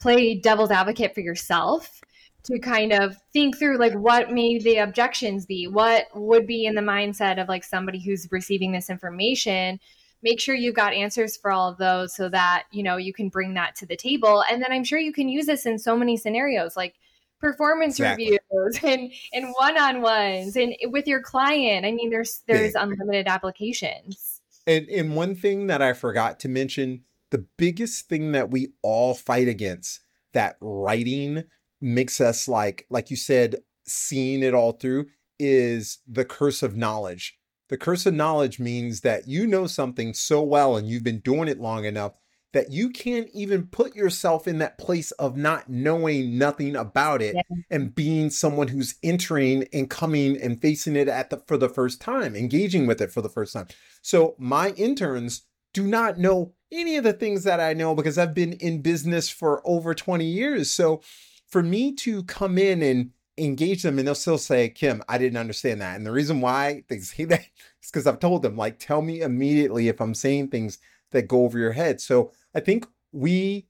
play 0.00 0.34
devil's 0.34 0.70
advocate 0.70 1.14
for 1.14 1.20
yourself 1.20 2.00
to 2.44 2.58
kind 2.58 2.92
of 2.92 3.16
think 3.34 3.58
through 3.58 3.76
like 3.76 3.92
what 3.92 4.32
may 4.32 4.58
the 4.58 4.78
objections 4.78 5.44
be 5.44 5.68
what 5.68 6.06
would 6.14 6.46
be 6.46 6.64
in 6.64 6.74
the 6.74 6.80
mindset 6.80 7.40
of 7.40 7.48
like 7.48 7.62
somebody 7.62 8.02
who's 8.02 8.26
receiving 8.32 8.72
this 8.72 8.90
information 8.90 9.78
make 10.22 10.40
sure 10.40 10.54
you've 10.54 10.74
got 10.74 10.92
answers 10.92 11.36
for 11.36 11.50
all 11.50 11.68
of 11.68 11.78
those 11.78 12.14
so 12.14 12.28
that 12.28 12.64
you 12.70 12.82
know 12.82 12.96
you 12.96 13.12
can 13.12 13.28
bring 13.28 13.54
that 13.54 13.74
to 13.76 13.86
the 13.86 13.96
table 13.96 14.44
and 14.50 14.62
then 14.62 14.72
i'm 14.72 14.84
sure 14.84 14.98
you 14.98 15.12
can 15.12 15.28
use 15.28 15.46
this 15.46 15.66
in 15.66 15.78
so 15.78 15.96
many 15.96 16.16
scenarios 16.16 16.76
like 16.76 16.94
performance 17.42 17.98
exactly. 17.98 18.38
reviews 18.52 18.78
and 18.84 19.12
and 19.34 19.52
one-on-ones 19.58 20.56
and 20.56 20.74
with 20.84 21.06
your 21.06 21.20
client. 21.20 21.84
I 21.84 21.92
mean, 21.92 22.08
there's 22.08 22.42
there's 22.46 22.74
unlimited 22.74 23.26
applications. 23.26 24.40
And 24.66 24.88
and 24.88 25.14
one 25.14 25.34
thing 25.34 25.66
that 25.66 25.82
I 25.82 25.92
forgot 25.92 26.40
to 26.40 26.48
mention, 26.48 27.02
the 27.30 27.44
biggest 27.58 28.08
thing 28.08 28.32
that 28.32 28.50
we 28.50 28.68
all 28.80 29.12
fight 29.12 29.48
against 29.48 30.00
that 30.32 30.56
writing 30.60 31.44
makes 31.80 32.20
us 32.20 32.48
like 32.48 32.86
like 32.88 33.10
you 33.10 33.16
said 33.16 33.56
seeing 33.84 34.42
it 34.42 34.54
all 34.54 34.72
through 34.72 35.06
is 35.38 35.98
the 36.06 36.24
curse 36.24 36.62
of 36.62 36.76
knowledge. 36.76 37.36
The 37.72 37.78
curse 37.78 38.04
of 38.04 38.12
knowledge 38.12 38.58
means 38.58 39.00
that 39.00 39.26
you 39.26 39.46
know 39.46 39.66
something 39.66 40.12
so 40.12 40.42
well 40.42 40.76
and 40.76 40.86
you've 40.86 41.04
been 41.04 41.20
doing 41.20 41.48
it 41.48 41.58
long 41.58 41.86
enough 41.86 42.12
that 42.52 42.70
you 42.70 42.90
can't 42.90 43.30
even 43.32 43.66
put 43.66 43.96
yourself 43.96 44.46
in 44.46 44.58
that 44.58 44.76
place 44.76 45.10
of 45.12 45.38
not 45.38 45.70
knowing 45.70 46.36
nothing 46.36 46.76
about 46.76 47.22
it 47.22 47.34
yeah. 47.34 47.56
and 47.70 47.94
being 47.94 48.28
someone 48.28 48.68
who's 48.68 48.96
entering 49.02 49.66
and 49.72 49.88
coming 49.88 50.38
and 50.38 50.60
facing 50.60 50.96
it 50.96 51.08
at 51.08 51.30
the 51.30 51.38
for 51.46 51.56
the 51.56 51.70
first 51.70 51.98
time, 51.98 52.36
engaging 52.36 52.86
with 52.86 53.00
it 53.00 53.10
for 53.10 53.22
the 53.22 53.30
first 53.30 53.54
time. 53.54 53.68
So 54.02 54.34
my 54.38 54.72
interns 54.72 55.46
do 55.72 55.86
not 55.86 56.18
know 56.18 56.52
any 56.70 56.96
of 56.96 57.04
the 57.04 57.14
things 57.14 57.44
that 57.44 57.58
I 57.58 57.72
know 57.72 57.94
because 57.94 58.18
I've 58.18 58.34
been 58.34 58.52
in 58.52 58.82
business 58.82 59.30
for 59.30 59.62
over 59.66 59.94
20 59.94 60.26
years. 60.26 60.70
So 60.70 61.00
for 61.48 61.62
me 61.62 61.94
to 61.94 62.22
come 62.24 62.58
in 62.58 62.82
and 62.82 63.12
engage 63.38 63.82
them 63.82 63.98
and 63.98 64.06
they'll 64.06 64.14
still 64.14 64.38
say, 64.38 64.68
Kim, 64.68 65.02
I 65.08 65.18
didn't 65.18 65.38
understand 65.38 65.80
that. 65.80 65.96
And 65.96 66.06
the 66.06 66.12
reason 66.12 66.40
why 66.40 66.84
they 66.88 66.98
say 67.00 67.24
that 67.24 67.40
is 67.40 67.90
because 67.90 68.06
I've 68.06 68.18
told 68.18 68.42
them, 68.42 68.56
like, 68.56 68.78
tell 68.78 69.02
me 69.02 69.20
immediately 69.20 69.88
if 69.88 70.00
I'm 70.00 70.14
saying 70.14 70.48
things 70.48 70.78
that 71.10 71.28
go 71.28 71.44
over 71.44 71.58
your 71.58 71.72
head. 71.72 72.00
So 72.00 72.32
I 72.54 72.60
think 72.60 72.86
we, 73.12 73.66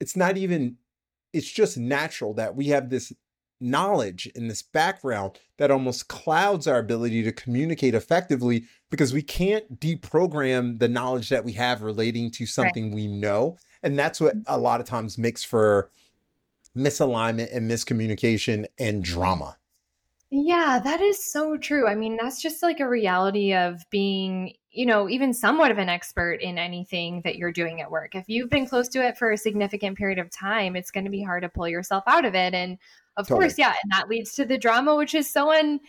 it's 0.00 0.16
not 0.16 0.36
even, 0.36 0.76
it's 1.32 1.50
just 1.50 1.76
natural 1.76 2.34
that 2.34 2.56
we 2.56 2.68
have 2.68 2.90
this 2.90 3.12
knowledge 3.60 4.26
in 4.34 4.48
this 4.48 4.62
background 4.62 5.38
that 5.58 5.70
almost 5.70 6.08
clouds 6.08 6.66
our 6.66 6.78
ability 6.78 7.22
to 7.22 7.32
communicate 7.32 7.94
effectively 7.94 8.64
because 8.90 9.12
we 9.12 9.22
can't 9.22 9.78
deprogram 9.78 10.78
the 10.78 10.88
knowledge 10.88 11.28
that 11.28 11.44
we 11.44 11.52
have 11.52 11.82
relating 11.82 12.30
to 12.30 12.46
something 12.46 12.86
right. 12.86 12.94
we 12.94 13.06
know. 13.06 13.56
And 13.82 13.98
that's 13.98 14.20
what 14.20 14.34
mm-hmm. 14.34 14.52
a 14.52 14.58
lot 14.58 14.80
of 14.80 14.86
times 14.86 15.18
makes 15.18 15.44
for 15.44 15.90
misalignment 16.76 17.54
and 17.54 17.70
miscommunication 17.70 18.66
and 18.78 19.02
drama. 19.02 19.56
Yeah, 20.32 20.80
that 20.84 21.00
is 21.00 21.24
so 21.24 21.56
true. 21.56 21.88
I 21.88 21.96
mean, 21.96 22.16
that's 22.16 22.40
just 22.40 22.62
like 22.62 22.78
a 22.78 22.88
reality 22.88 23.52
of 23.52 23.82
being, 23.90 24.54
you 24.70 24.86
know, 24.86 25.08
even 25.08 25.34
somewhat 25.34 25.72
of 25.72 25.78
an 25.78 25.88
expert 25.88 26.34
in 26.40 26.56
anything 26.56 27.22
that 27.24 27.34
you're 27.34 27.50
doing 27.50 27.80
at 27.80 27.90
work. 27.90 28.14
If 28.14 28.28
you've 28.28 28.48
been 28.48 28.66
close 28.66 28.88
to 28.90 29.04
it 29.04 29.18
for 29.18 29.32
a 29.32 29.36
significant 29.36 29.98
period 29.98 30.20
of 30.20 30.30
time, 30.30 30.76
it's 30.76 30.92
going 30.92 31.02
to 31.04 31.10
be 31.10 31.22
hard 31.22 31.42
to 31.42 31.48
pull 31.48 31.66
yourself 31.66 32.04
out 32.06 32.24
of 32.24 32.36
it. 32.36 32.54
And 32.54 32.78
of 33.16 33.26
totally. 33.26 33.46
course, 33.46 33.58
yeah, 33.58 33.74
and 33.82 33.90
that 33.90 34.08
leads 34.08 34.32
to 34.34 34.44
the 34.44 34.56
drama, 34.56 34.94
which 34.94 35.16
is 35.16 35.28
so 35.28 35.50
un, 35.50 35.80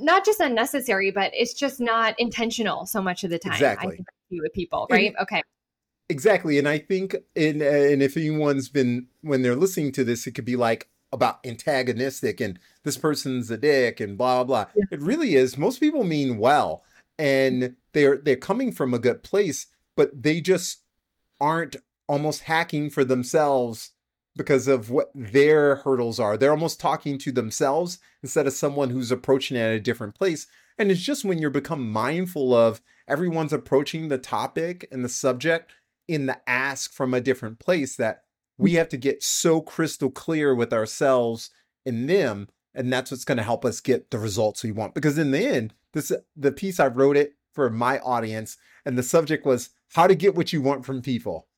not 0.00 0.26
just 0.26 0.40
unnecessary, 0.40 1.10
but 1.10 1.30
it's 1.34 1.54
just 1.54 1.80
not 1.80 2.14
intentional 2.20 2.84
so 2.84 3.00
much 3.00 3.24
of 3.24 3.30
the 3.30 3.38
time. 3.38 3.54
Exactly. 3.54 3.94
I 3.94 3.96
think 3.96 4.06
with 4.32 4.52
people, 4.52 4.86
right? 4.90 5.08
And, 5.08 5.16
okay. 5.22 5.42
Exactly, 6.12 6.58
and 6.58 6.68
I 6.68 6.78
think, 6.78 7.16
in 7.34 7.62
and 7.62 8.02
if 8.02 8.16
anyone's 8.16 8.68
been 8.68 9.06
when 9.22 9.42
they're 9.42 9.56
listening 9.56 9.92
to 9.92 10.04
this, 10.04 10.26
it 10.26 10.32
could 10.32 10.44
be 10.44 10.56
like, 10.56 10.88
about 11.12 11.44
antagonistic 11.44 12.40
and 12.40 12.58
this 12.84 12.96
person's 12.96 13.50
a 13.50 13.56
dick 13.56 14.00
and 14.00 14.16
blah 14.16 14.42
blah 14.42 14.64
blah. 14.64 14.72
Yeah. 14.74 14.84
It 14.90 15.00
really 15.00 15.34
is. 15.34 15.58
Most 15.58 15.78
people 15.78 16.04
mean 16.04 16.38
well 16.38 16.84
and 17.18 17.76
they're 17.92 18.16
they're 18.16 18.36
coming 18.36 18.72
from 18.72 18.94
a 18.94 18.98
good 18.98 19.22
place, 19.22 19.66
but 19.96 20.22
they 20.22 20.40
just 20.40 20.80
aren't 21.40 21.76
almost 22.08 22.42
hacking 22.42 22.90
for 22.90 23.04
themselves 23.04 23.90
because 24.34 24.66
of 24.66 24.90
what 24.90 25.10
their 25.14 25.76
hurdles 25.76 26.18
are. 26.18 26.36
They're 26.36 26.50
almost 26.50 26.80
talking 26.80 27.18
to 27.18 27.32
themselves 27.32 27.98
instead 28.22 28.46
of 28.46 28.54
someone 28.54 28.90
who's 28.90 29.12
approaching 29.12 29.56
it 29.56 29.60
at 29.60 29.72
a 29.72 29.80
different 29.80 30.14
place. 30.14 30.46
And 30.78 30.90
it's 30.90 31.02
just 31.02 31.24
when 31.24 31.38
you 31.38 31.50
become 31.50 31.92
mindful 31.92 32.54
of 32.54 32.80
everyone's 33.06 33.52
approaching 33.52 34.08
the 34.08 34.16
topic 34.16 34.88
and 34.90 35.04
the 35.04 35.08
subject 35.10 35.74
in 36.12 36.26
the 36.26 36.38
ask 36.48 36.92
from 36.92 37.14
a 37.14 37.20
different 37.20 37.58
place 37.58 37.96
that 37.96 38.22
we 38.58 38.74
have 38.74 38.88
to 38.90 38.96
get 38.96 39.22
so 39.22 39.60
crystal 39.60 40.10
clear 40.10 40.54
with 40.54 40.72
ourselves 40.72 41.50
and 41.84 42.08
them 42.08 42.48
and 42.74 42.90
that's 42.90 43.10
what's 43.10 43.24
going 43.24 43.36
to 43.36 43.44
help 43.44 43.66
us 43.66 43.80
get 43.80 44.10
the 44.10 44.18
results 44.18 44.64
we 44.64 44.72
want. 44.72 44.94
Because 44.94 45.18
in 45.18 45.30
the 45.30 45.46
end 45.46 45.74
this 45.92 46.12
the 46.36 46.52
piece 46.52 46.80
i 46.80 46.86
wrote 46.86 47.16
it 47.16 47.34
for 47.52 47.68
my 47.68 47.98
audience 48.00 48.56
and 48.84 48.96
the 48.96 49.02
subject 49.02 49.44
was 49.44 49.70
how 49.94 50.06
to 50.06 50.14
get 50.14 50.34
what 50.34 50.52
you 50.52 50.62
want 50.62 50.86
from 50.86 51.02
people. 51.02 51.48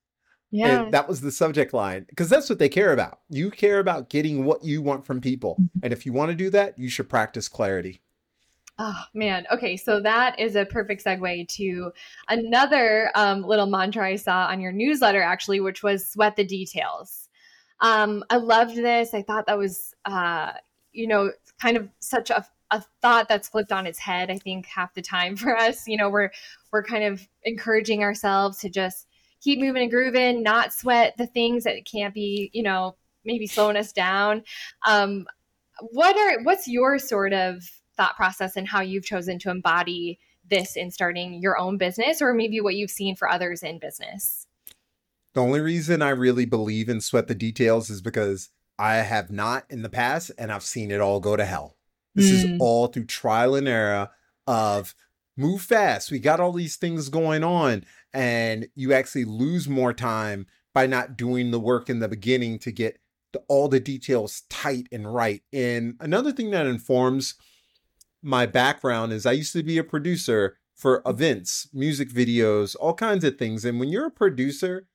Yeah. 0.51 0.85
and 0.85 0.95
that 0.95 1.09
was 1.09 1.21
the 1.21 1.33
subject 1.33 1.75
line 1.75 2.07
because 2.09 2.29
that's 2.29 2.49
what 2.49 2.61
they 2.61 2.69
care 2.69 2.93
about. 2.93 3.19
You 3.29 3.51
care 3.51 3.81
about 3.81 4.09
getting 4.09 4.45
what 4.45 4.63
you 4.63 4.83
want 4.83 5.05
from 5.05 5.21
people. 5.21 5.57
Mm-hmm. 5.61 5.81
and 5.83 5.93
if 5.93 6.07
you 6.07 6.13
want 6.13 6.31
to 6.31 6.37
do 6.37 6.49
that 6.51 6.79
you 6.79 6.89
should 6.89 7.09
practice 7.09 7.49
clarity 7.49 8.03
Oh 8.79 9.05
man. 9.15 9.47
Okay, 9.53 9.77
so 9.77 10.01
that 10.01 10.39
is 10.39 10.57
a 10.57 10.65
perfect 10.65 11.05
segue 11.05 11.49
to 11.49 11.93
another 12.29 13.11
um, 13.15 13.43
little 13.43 13.67
mantra 13.67 14.09
I 14.09 14.17
saw 14.17 14.47
on 14.47 14.61
your 14.61 14.73
newsletter, 14.73 15.23
actually, 15.23 15.61
which 15.61 15.83
was 15.85 16.07
sweat 16.07 16.35
the 16.35 16.45
details. 16.45 17.29
Um, 17.81 18.25
I 18.31 18.37
loved 18.37 18.77
this. 18.77 19.15
I 19.15 19.23
thought 19.23 19.47
that 19.47 19.59
was, 19.59 19.95
uh, 20.07 20.53
you 20.93 21.07
know, 21.07 21.31
kind 21.61 21.77
of 21.77 21.89
such 22.01 22.31
a, 22.31 22.45
a 22.73 22.83
thought 23.01 23.29
that's 23.29 23.49
flipped 23.49 23.71
on 23.71 23.87
its 23.87 23.99
head. 23.99 24.29
I 24.31 24.39
think 24.39 24.67
half 24.67 24.93
the 24.95 25.03
time 25.03 25.37
for 25.37 25.57
us, 25.57 25.87
you 25.87 25.97
know, 25.97 26.11
we're 26.11 26.31
we're 26.73 26.83
kind 26.83 27.05
of 27.05 27.29
encouraging 27.45 28.03
ourselves 28.03 28.59
to 28.59 28.71
just 28.71 29.07
keep 29.41 29.61
moving 29.61 29.83
and 29.83 29.91
grooving, 29.91 30.43
not 30.43 30.73
sweat 30.73 31.15
the 31.17 31.27
things 31.27 31.65
that 31.65 31.85
can't 31.85 32.15
be, 32.15 32.51
you 32.53 32.63
know, 32.63 32.97
maybe 33.25 33.47
slowing 33.47 33.77
us 33.77 33.93
down. 33.93 34.43
Um, 34.87 35.27
what 35.93 36.17
are 36.17 36.43
what's 36.43 36.67
your 36.67 36.99
sort 36.99 37.33
of 37.33 37.63
thought 37.97 38.17
process 38.17 38.57
and 38.57 38.69
how 38.69 38.81
you've 38.81 39.05
chosen 39.05 39.39
to 39.41 39.51
embody 39.51 40.19
this 40.49 40.77
in 40.77 40.91
starting 40.91 41.41
your 41.41 41.59
own 41.59 41.79
business 41.79 42.21
or 42.21 42.35
maybe 42.35 42.61
what 42.61 42.75
you've 42.75 42.91
seen 42.91 43.17
for 43.17 43.29
others 43.29 43.63
in 43.63 43.79
business? 43.79 44.47
The 45.35 45.43
only 45.43 45.61
reason 45.61 46.03
I 46.03 46.11
really 46.11 46.45
believe 46.45 46.89
in 46.89 47.01
sweat 47.01 47.27
the 47.27 47.35
details 47.35 47.91
is 47.91 48.01
because 48.01 48.51
I 48.79 48.97
have 48.97 49.31
not 49.31 49.65
in 49.69 49.83
the 49.83 49.89
past 49.89 50.31
and 50.39 50.53
I've 50.53 50.63
seen 50.63 50.91
it 50.91 51.01
all 51.01 51.21
go 51.21 51.37
to 51.37 51.45
hell. 51.45 51.77
This 52.15 52.31
mm. 52.31 52.55
is 52.55 52.61
all 52.61 52.87
through 52.87 53.07
trial 53.07 53.55
and 53.55 53.67
error 53.67 54.11
of 54.47 54.95
move 55.37 55.63
fast. 55.63 56.11
We 56.11 56.19
got 56.19 56.41
all 56.41 56.53
these 56.53 56.77
things 56.77 57.09
going 57.09 57.43
on 57.43 57.85
and 58.13 58.69
you 58.75 58.93
actually 58.93 59.25
lose 59.25 59.69
more 59.69 59.93
time 59.93 60.47
by 60.73 60.87
not 60.87 61.17
doing 61.17 61.51
the 61.51 61.61
work 61.61 61.89
in 61.91 61.99
the 61.99 62.09
beginning 62.09 62.59
to 62.61 62.73
get 62.73 62.99
the, 63.33 63.41
all 63.49 63.69
the 63.69 63.81
details 63.81 64.43
tight 64.49 64.87
and 64.93 65.13
right. 65.13 65.43
And 65.53 65.97
another 66.01 66.33
thing 66.33 66.51
that 66.53 66.67
informs 66.67 67.35
my 68.25 68.47
background 68.47 69.13
is 69.13 69.27
I 69.27 69.33
used 69.33 69.53
to 69.53 69.63
be 69.63 69.79
a 69.79 69.85
producer 69.85 70.57
for 70.75 71.03
events, 71.07 71.69
music 71.73 72.09
videos, 72.09 72.75
all 72.81 72.95
kinds 72.95 73.23
of 73.23 73.37
things. 73.37 73.65
And 73.65 73.79
when 73.79 73.91
you're 73.91 74.07
a 74.07 74.11
producer, 74.11 74.89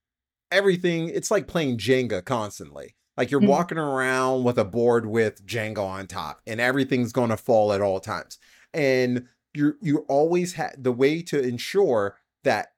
everything, 0.51 1.09
it's 1.09 1.31
like 1.31 1.47
playing 1.47 1.77
Jenga 1.77 2.25
constantly. 2.25 2.95
Like 3.15 3.31
you're 3.31 3.39
mm-hmm. 3.39 3.49
walking 3.49 3.77
around 3.77 4.43
with 4.43 4.57
a 4.57 4.65
board 4.65 5.05
with 5.05 5.45
Jenga 5.45 5.79
on 5.79 6.07
top 6.07 6.41
and 6.47 6.59
everything's 6.59 7.11
going 7.11 7.29
to 7.29 7.37
fall 7.37 7.71
at 7.71 7.81
all 7.81 7.99
times. 7.99 8.39
And 8.73 9.27
you 9.53 9.75
you 9.81 9.99
always 10.07 10.53
had 10.53 10.75
the 10.77 10.91
way 10.91 11.21
to 11.23 11.41
ensure 11.41 12.17
that 12.43 12.69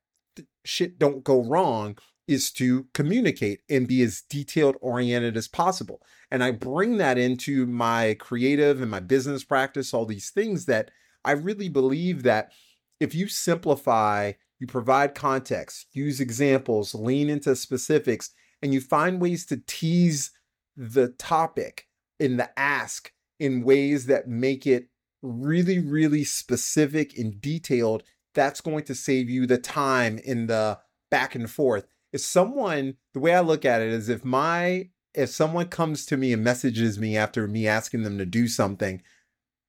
shit 0.66 0.98
don't 0.98 1.24
go 1.24 1.44
wrong 1.44 1.98
is 2.32 2.52
to 2.52 2.88
communicate 2.94 3.62
and 3.70 3.88
be 3.88 4.02
as 4.02 4.22
detailed 4.30 4.78
oriented 4.82 5.36
as 5.36 5.48
possible. 5.48 6.02
And 6.32 6.44
I 6.44 6.52
bring 6.52 6.98
that 6.98 7.18
into 7.18 7.66
my 7.66 8.16
creative 8.20 8.82
and 8.82 8.90
my 8.90 9.02
business 9.02 9.44
practice, 9.44 9.94
all 9.94 10.06
these 10.06 10.30
things 10.30 10.66
that 10.66 10.92
I 11.26 11.32
really 11.32 11.70
believe 11.70 12.24
that 12.24 12.52
if 13.00 13.14
you 13.14 13.28
simplify, 13.28 14.34
you 14.60 14.68
provide 14.68 15.14
context, 15.14 15.88
use 15.92 16.20
examples, 16.20 16.96
lean 16.96 17.30
into 17.30 17.56
specifics, 17.56 18.32
and 18.62 18.74
you 18.74 18.80
find 18.80 19.22
ways 19.22 19.46
to 19.48 19.62
tease 19.68 20.32
the 20.78 21.10
topic 21.10 21.88
in 22.20 22.38
the 22.38 22.58
ask 22.58 23.12
in 23.40 23.64
ways 23.64 24.06
that 24.06 24.28
make 24.28 24.66
it 24.66 24.88
really, 25.22 25.80
really 25.80 26.24
specific 26.24 27.18
and 27.18 27.42
detailed, 27.42 28.04
that's 28.34 28.62
going 28.62 28.84
to 28.84 28.96
save 28.96 29.30
you 29.30 29.46
the 29.46 29.58
time 29.58 30.20
in 30.20 30.48
the 30.48 30.80
back 31.10 31.36
and 31.36 31.50
forth 31.50 31.86
if 32.14 32.22
someone 32.22 32.96
the 33.14 33.20
way 33.20 33.34
I 33.34 33.42
look 33.42 33.66
at 33.66 33.82
it 33.82 33.90
is 33.90 34.10
if 34.10 34.24
my 34.24 34.90
if 35.14 35.30
someone 35.30 35.68
comes 35.68 36.06
to 36.08 36.18
me 36.18 36.34
and 36.34 36.44
messages 36.44 37.00
me 37.00 37.18
after 37.18 37.48
me 37.48 37.68
asking 37.68 38.04
them 38.04 38.18
to 38.18 38.26
do 38.26 38.48
something 38.48 39.02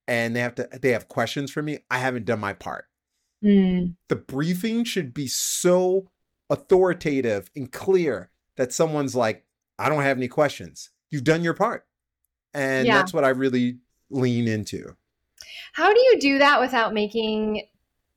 and 0.07 0.37
they 0.37 0.41
have 0.41 0.55
to 0.57 0.69
they 0.81 0.91
have 0.91 1.09
questions 1.09 1.51
for 1.51 1.63
me, 1.63 1.79
I 1.91 1.99
haven't 1.99 2.27
done 2.27 2.41
my 2.41 2.53
part. 2.53 2.87
Mm. 3.45 3.97
The 4.09 4.17
briefing 4.17 4.85
should 4.85 5.13
be 5.13 5.27
so 5.27 6.09
authoritative 6.51 7.51
and 7.57 7.71
clear 7.71 8.31
that 8.57 8.73
someone's 8.73 9.17
like, 9.17 9.45
I 9.79 9.89
don't 9.89 10.03
have 10.03 10.17
any 10.17 10.29
questions. 10.29 10.91
You've 11.11 11.25
done 11.25 11.43
your 11.43 11.55
part. 11.55 11.87
And 12.55 12.87
yeah. 12.87 12.99
that's 12.99 13.13
what 13.13 13.25
I 13.25 13.31
really 13.31 13.79
lean 14.11 14.47
into. 14.47 14.97
How 15.73 15.93
do 15.93 15.99
you 15.99 16.19
do 16.21 16.39
that 16.39 16.61
without 16.61 16.93
making 16.93 17.67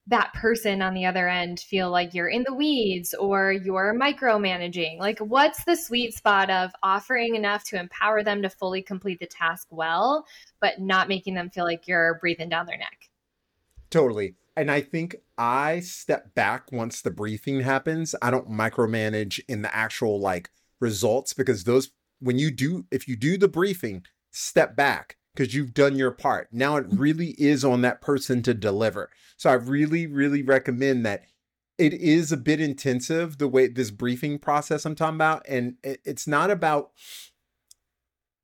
that 0.07 0.33
person 0.33 0.81
on 0.81 0.93
the 0.93 1.05
other 1.05 1.27
end 1.27 1.59
feel 1.59 1.89
like 1.89 2.13
you're 2.13 2.27
in 2.27 2.43
the 2.43 2.53
weeds 2.53 3.13
or 3.15 3.51
you're 3.51 3.97
micromanaging? 3.99 4.99
Like, 4.99 5.19
what's 5.19 5.63
the 5.65 5.75
sweet 5.75 6.13
spot 6.13 6.49
of 6.49 6.71
offering 6.83 7.35
enough 7.35 7.63
to 7.65 7.79
empower 7.79 8.23
them 8.23 8.41
to 8.43 8.49
fully 8.49 8.83
complete 8.83 9.19
the 9.19 9.25
task 9.25 9.67
well, 9.71 10.25
but 10.59 10.79
not 10.79 11.09
making 11.09 11.33
them 11.33 11.49
feel 11.49 11.65
like 11.65 11.87
you're 11.87 12.19
breathing 12.19 12.49
down 12.49 12.67
their 12.67 12.77
neck? 12.77 13.09
Totally. 13.89 14.35
And 14.55 14.69
I 14.69 14.81
think 14.81 15.17
I 15.37 15.79
step 15.79 16.33
back 16.35 16.71
once 16.71 17.01
the 17.01 17.11
briefing 17.11 17.61
happens. 17.61 18.15
I 18.21 18.31
don't 18.31 18.49
micromanage 18.49 19.39
in 19.47 19.63
the 19.63 19.75
actual 19.75 20.19
like 20.19 20.49
results 20.79 21.33
because 21.33 21.63
those, 21.63 21.89
when 22.19 22.37
you 22.37 22.51
do, 22.51 22.85
if 22.91 23.07
you 23.07 23.15
do 23.15 23.37
the 23.37 23.47
briefing, 23.47 24.05
step 24.31 24.75
back 24.75 25.17
because 25.35 25.53
you've 25.53 25.73
done 25.73 25.97
your 25.97 26.11
part. 26.11 26.47
Now 26.51 26.77
it 26.77 26.85
really 26.89 27.35
is 27.37 27.65
on 27.65 27.81
that 27.81 28.01
person 28.01 28.41
to 28.43 28.53
deliver. 28.53 29.09
So 29.37 29.49
I 29.49 29.53
really, 29.53 30.07
really 30.07 30.41
recommend 30.41 31.05
that 31.05 31.23
it 31.77 31.93
is 31.93 32.31
a 32.31 32.37
bit 32.37 32.61
intensive 32.61 33.37
the 33.37 33.49
way 33.49 33.67
this 33.67 33.91
briefing 33.91 34.39
process 34.39 34.85
I'm 34.85 34.95
talking 34.95 35.15
about. 35.15 35.45
And 35.47 35.75
it's 35.83 36.25
not 36.25 36.49
about, 36.49 36.91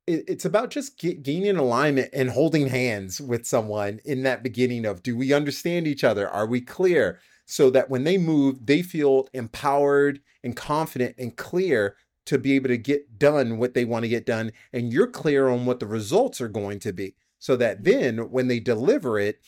it's 0.06 0.44
about 0.44 0.70
just 0.70 0.98
gaining 0.98 1.56
alignment 1.56 2.10
and 2.12 2.30
holding 2.30 2.68
hands 2.68 3.20
with 3.20 3.46
someone 3.46 4.00
in 4.04 4.22
that 4.24 4.42
beginning 4.42 4.84
of 4.84 5.02
do 5.02 5.16
we 5.16 5.32
understand 5.32 5.86
each 5.86 6.04
other? 6.04 6.28
Are 6.28 6.46
we 6.46 6.60
clear? 6.60 7.20
So 7.46 7.70
that 7.70 7.90
when 7.90 8.04
they 8.04 8.18
move, 8.18 8.66
they 8.66 8.82
feel 8.82 9.28
empowered 9.32 10.20
and 10.44 10.56
confident 10.56 11.16
and 11.18 11.36
clear 11.36 11.96
to 12.26 12.38
be 12.38 12.54
able 12.54 12.68
to 12.68 12.78
get 12.78 13.18
done 13.18 13.58
what 13.58 13.74
they 13.74 13.84
want 13.84 14.04
to 14.04 14.08
get 14.08 14.26
done. 14.26 14.52
And 14.72 14.92
you're 14.92 15.06
clear 15.06 15.48
on 15.48 15.66
what 15.66 15.80
the 15.80 15.86
results 15.86 16.40
are 16.40 16.48
going 16.48 16.78
to 16.80 16.92
be. 16.92 17.14
So 17.38 17.56
that 17.56 17.84
then 17.84 18.30
when 18.30 18.48
they 18.48 18.60
deliver 18.60 19.18
it, 19.18 19.40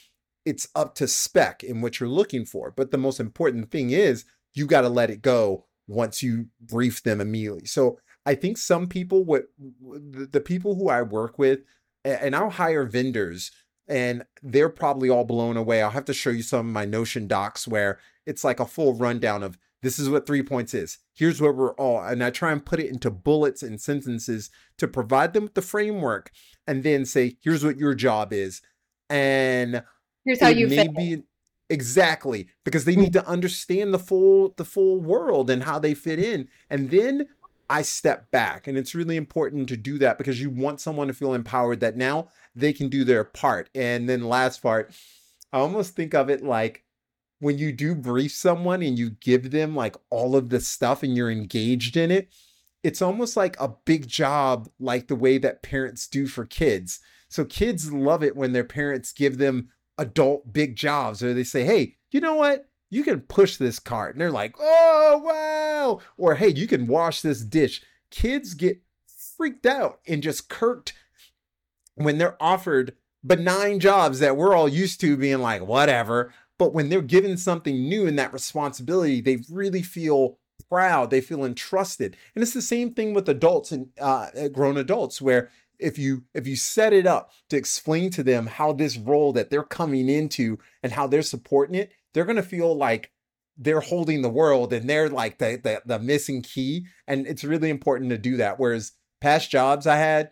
it's 0.44 0.68
up 0.74 0.94
to 0.96 1.08
spec 1.08 1.62
in 1.62 1.80
what 1.80 2.00
you're 2.00 2.08
looking 2.08 2.44
for. 2.44 2.70
But 2.70 2.90
the 2.90 2.98
most 2.98 3.20
important 3.20 3.70
thing 3.70 3.90
is 3.90 4.24
you 4.52 4.66
got 4.66 4.82
to 4.82 4.88
let 4.88 5.10
it 5.10 5.22
go 5.22 5.66
once 5.86 6.22
you 6.22 6.46
brief 6.60 7.02
them 7.02 7.20
immediately. 7.20 7.66
So 7.66 7.98
I 8.26 8.34
think 8.34 8.58
some 8.58 8.88
people, 8.88 9.24
what 9.24 9.44
the 9.80 10.42
people 10.44 10.74
who 10.74 10.88
I 10.88 11.02
work 11.02 11.38
with, 11.38 11.60
and 12.04 12.34
I'll 12.34 12.50
hire 12.50 12.84
vendors 12.84 13.50
and 13.86 14.24
they're 14.42 14.70
probably 14.70 15.10
all 15.10 15.24
blown 15.24 15.56
away. 15.56 15.82
I'll 15.82 15.90
have 15.90 16.06
to 16.06 16.14
show 16.14 16.30
you 16.30 16.42
some 16.42 16.66
of 16.66 16.72
my 16.72 16.84
Notion 16.84 17.26
docs 17.26 17.68
where 17.68 17.98
it's 18.26 18.44
like 18.44 18.60
a 18.60 18.66
full 18.66 18.94
rundown 18.94 19.42
of 19.42 19.58
this 19.84 19.98
is 19.98 20.08
what 20.08 20.26
three 20.26 20.42
points 20.42 20.72
is. 20.72 20.98
Here's 21.14 21.40
where 21.40 21.52
we're 21.52 21.74
all, 21.74 22.02
and 22.02 22.24
I 22.24 22.30
try 22.30 22.52
and 22.52 22.64
put 22.64 22.80
it 22.80 22.90
into 22.90 23.10
bullets 23.10 23.62
and 23.62 23.80
sentences 23.80 24.50
to 24.78 24.88
provide 24.88 25.34
them 25.34 25.44
with 25.44 25.54
the 25.54 25.62
framework 25.62 26.30
and 26.66 26.82
then 26.82 27.04
say, 27.04 27.36
here's 27.42 27.64
what 27.64 27.76
your 27.76 27.94
job 27.94 28.32
is. 28.32 28.62
And 29.10 29.84
here's 30.24 30.40
how 30.40 30.48
you 30.48 30.70
fit. 30.70 30.96
Be, 30.96 31.22
exactly 31.70 32.48
because 32.64 32.84
they 32.84 32.96
need 32.96 33.12
mm-hmm. 33.12 33.24
to 33.24 33.28
understand 33.28 33.94
the 33.94 33.98
full 33.98 34.54
the 34.56 34.64
full 34.64 35.00
world 35.00 35.48
and 35.48 35.62
how 35.62 35.78
they 35.78 35.94
fit 35.94 36.18
in 36.18 36.46
and 36.68 36.90
then 36.90 37.26
i 37.70 37.80
step 37.80 38.30
back 38.30 38.66
and 38.66 38.76
it's 38.76 38.94
really 38.94 39.16
important 39.16 39.66
to 39.66 39.76
do 39.76 39.96
that 39.96 40.18
because 40.18 40.40
you 40.40 40.50
want 40.50 40.78
someone 40.78 41.08
to 41.08 41.14
feel 41.14 41.32
empowered 41.32 41.80
that 41.80 41.96
now 41.96 42.28
they 42.54 42.70
can 42.70 42.90
do 42.90 43.02
their 43.02 43.24
part 43.24 43.70
and 43.74 44.06
then 44.06 44.28
last 44.28 44.62
part 44.62 44.92
i 45.54 45.58
almost 45.58 45.96
think 45.96 46.14
of 46.14 46.28
it 46.28 46.44
like 46.44 46.83
when 47.44 47.58
you 47.58 47.72
do 47.72 47.94
brief 47.94 48.32
someone 48.32 48.82
and 48.82 48.98
you 48.98 49.10
give 49.10 49.50
them 49.50 49.76
like 49.76 49.96
all 50.08 50.34
of 50.34 50.48
the 50.48 50.58
stuff 50.58 51.02
and 51.02 51.14
you're 51.14 51.30
engaged 51.30 51.94
in 51.94 52.10
it, 52.10 52.32
it's 52.82 53.02
almost 53.02 53.36
like 53.36 53.54
a 53.60 53.74
big 53.84 54.08
job, 54.08 54.66
like 54.80 55.08
the 55.08 55.14
way 55.14 55.36
that 55.36 55.62
parents 55.62 56.08
do 56.08 56.26
for 56.26 56.46
kids. 56.46 57.00
So 57.28 57.44
kids 57.44 57.92
love 57.92 58.24
it 58.24 58.34
when 58.34 58.52
their 58.52 58.64
parents 58.64 59.12
give 59.12 59.36
them 59.36 59.68
adult 59.98 60.54
big 60.54 60.74
jobs 60.74 61.22
or 61.22 61.34
they 61.34 61.44
say, 61.44 61.64
hey, 61.64 61.96
you 62.10 62.18
know 62.18 62.34
what? 62.34 62.70
You 62.88 63.04
can 63.04 63.20
push 63.20 63.58
this 63.58 63.78
cart. 63.78 64.14
And 64.14 64.22
they're 64.22 64.30
like, 64.30 64.54
oh, 64.58 65.20
wow. 65.22 66.00
Or 66.16 66.36
hey, 66.36 66.48
you 66.48 66.66
can 66.66 66.86
wash 66.86 67.20
this 67.20 67.42
dish. 67.42 67.82
Kids 68.10 68.54
get 68.54 68.80
freaked 69.36 69.66
out 69.66 70.00
and 70.08 70.22
just 70.22 70.48
kirked 70.48 70.94
when 71.94 72.16
they're 72.16 72.42
offered 72.42 72.96
benign 73.22 73.80
jobs 73.80 74.18
that 74.20 74.38
we're 74.38 74.54
all 74.54 74.68
used 74.68 74.98
to 75.00 75.16
being 75.18 75.40
like, 75.40 75.60
whatever. 75.60 76.32
But 76.58 76.72
when 76.72 76.88
they're 76.88 77.02
given 77.02 77.36
something 77.36 77.88
new 77.88 78.06
in 78.06 78.16
that 78.16 78.32
responsibility, 78.32 79.20
they 79.20 79.38
really 79.50 79.82
feel 79.82 80.38
proud. 80.68 81.10
They 81.10 81.20
feel 81.20 81.44
entrusted. 81.44 82.16
And 82.34 82.42
it's 82.42 82.54
the 82.54 82.62
same 82.62 82.94
thing 82.94 83.14
with 83.14 83.28
adults 83.28 83.72
and 83.72 83.88
uh, 84.00 84.48
grown 84.48 84.76
adults, 84.76 85.20
where 85.20 85.50
if 85.78 85.98
you 85.98 86.24
if 86.34 86.46
you 86.46 86.56
set 86.56 86.92
it 86.92 87.06
up 87.06 87.32
to 87.50 87.56
explain 87.56 88.10
to 88.10 88.22
them 88.22 88.46
how 88.46 88.72
this 88.72 88.96
role 88.96 89.32
that 89.32 89.50
they're 89.50 89.64
coming 89.64 90.08
into 90.08 90.58
and 90.82 90.92
how 90.92 91.06
they're 91.06 91.22
supporting 91.22 91.74
it, 91.74 91.92
they're 92.12 92.24
gonna 92.24 92.42
feel 92.42 92.76
like 92.76 93.10
they're 93.56 93.80
holding 93.80 94.22
the 94.22 94.28
world 94.28 94.72
and 94.72 94.88
they're 94.88 95.08
like 95.08 95.38
the, 95.38 95.60
the 95.62 95.82
the 95.84 95.98
missing 95.98 96.42
key. 96.42 96.86
And 97.06 97.26
it's 97.26 97.44
really 97.44 97.70
important 97.70 98.10
to 98.10 98.18
do 98.18 98.36
that. 98.36 98.58
Whereas 98.58 98.92
past 99.20 99.50
jobs 99.50 99.86
I 99.86 99.96
had, 99.96 100.30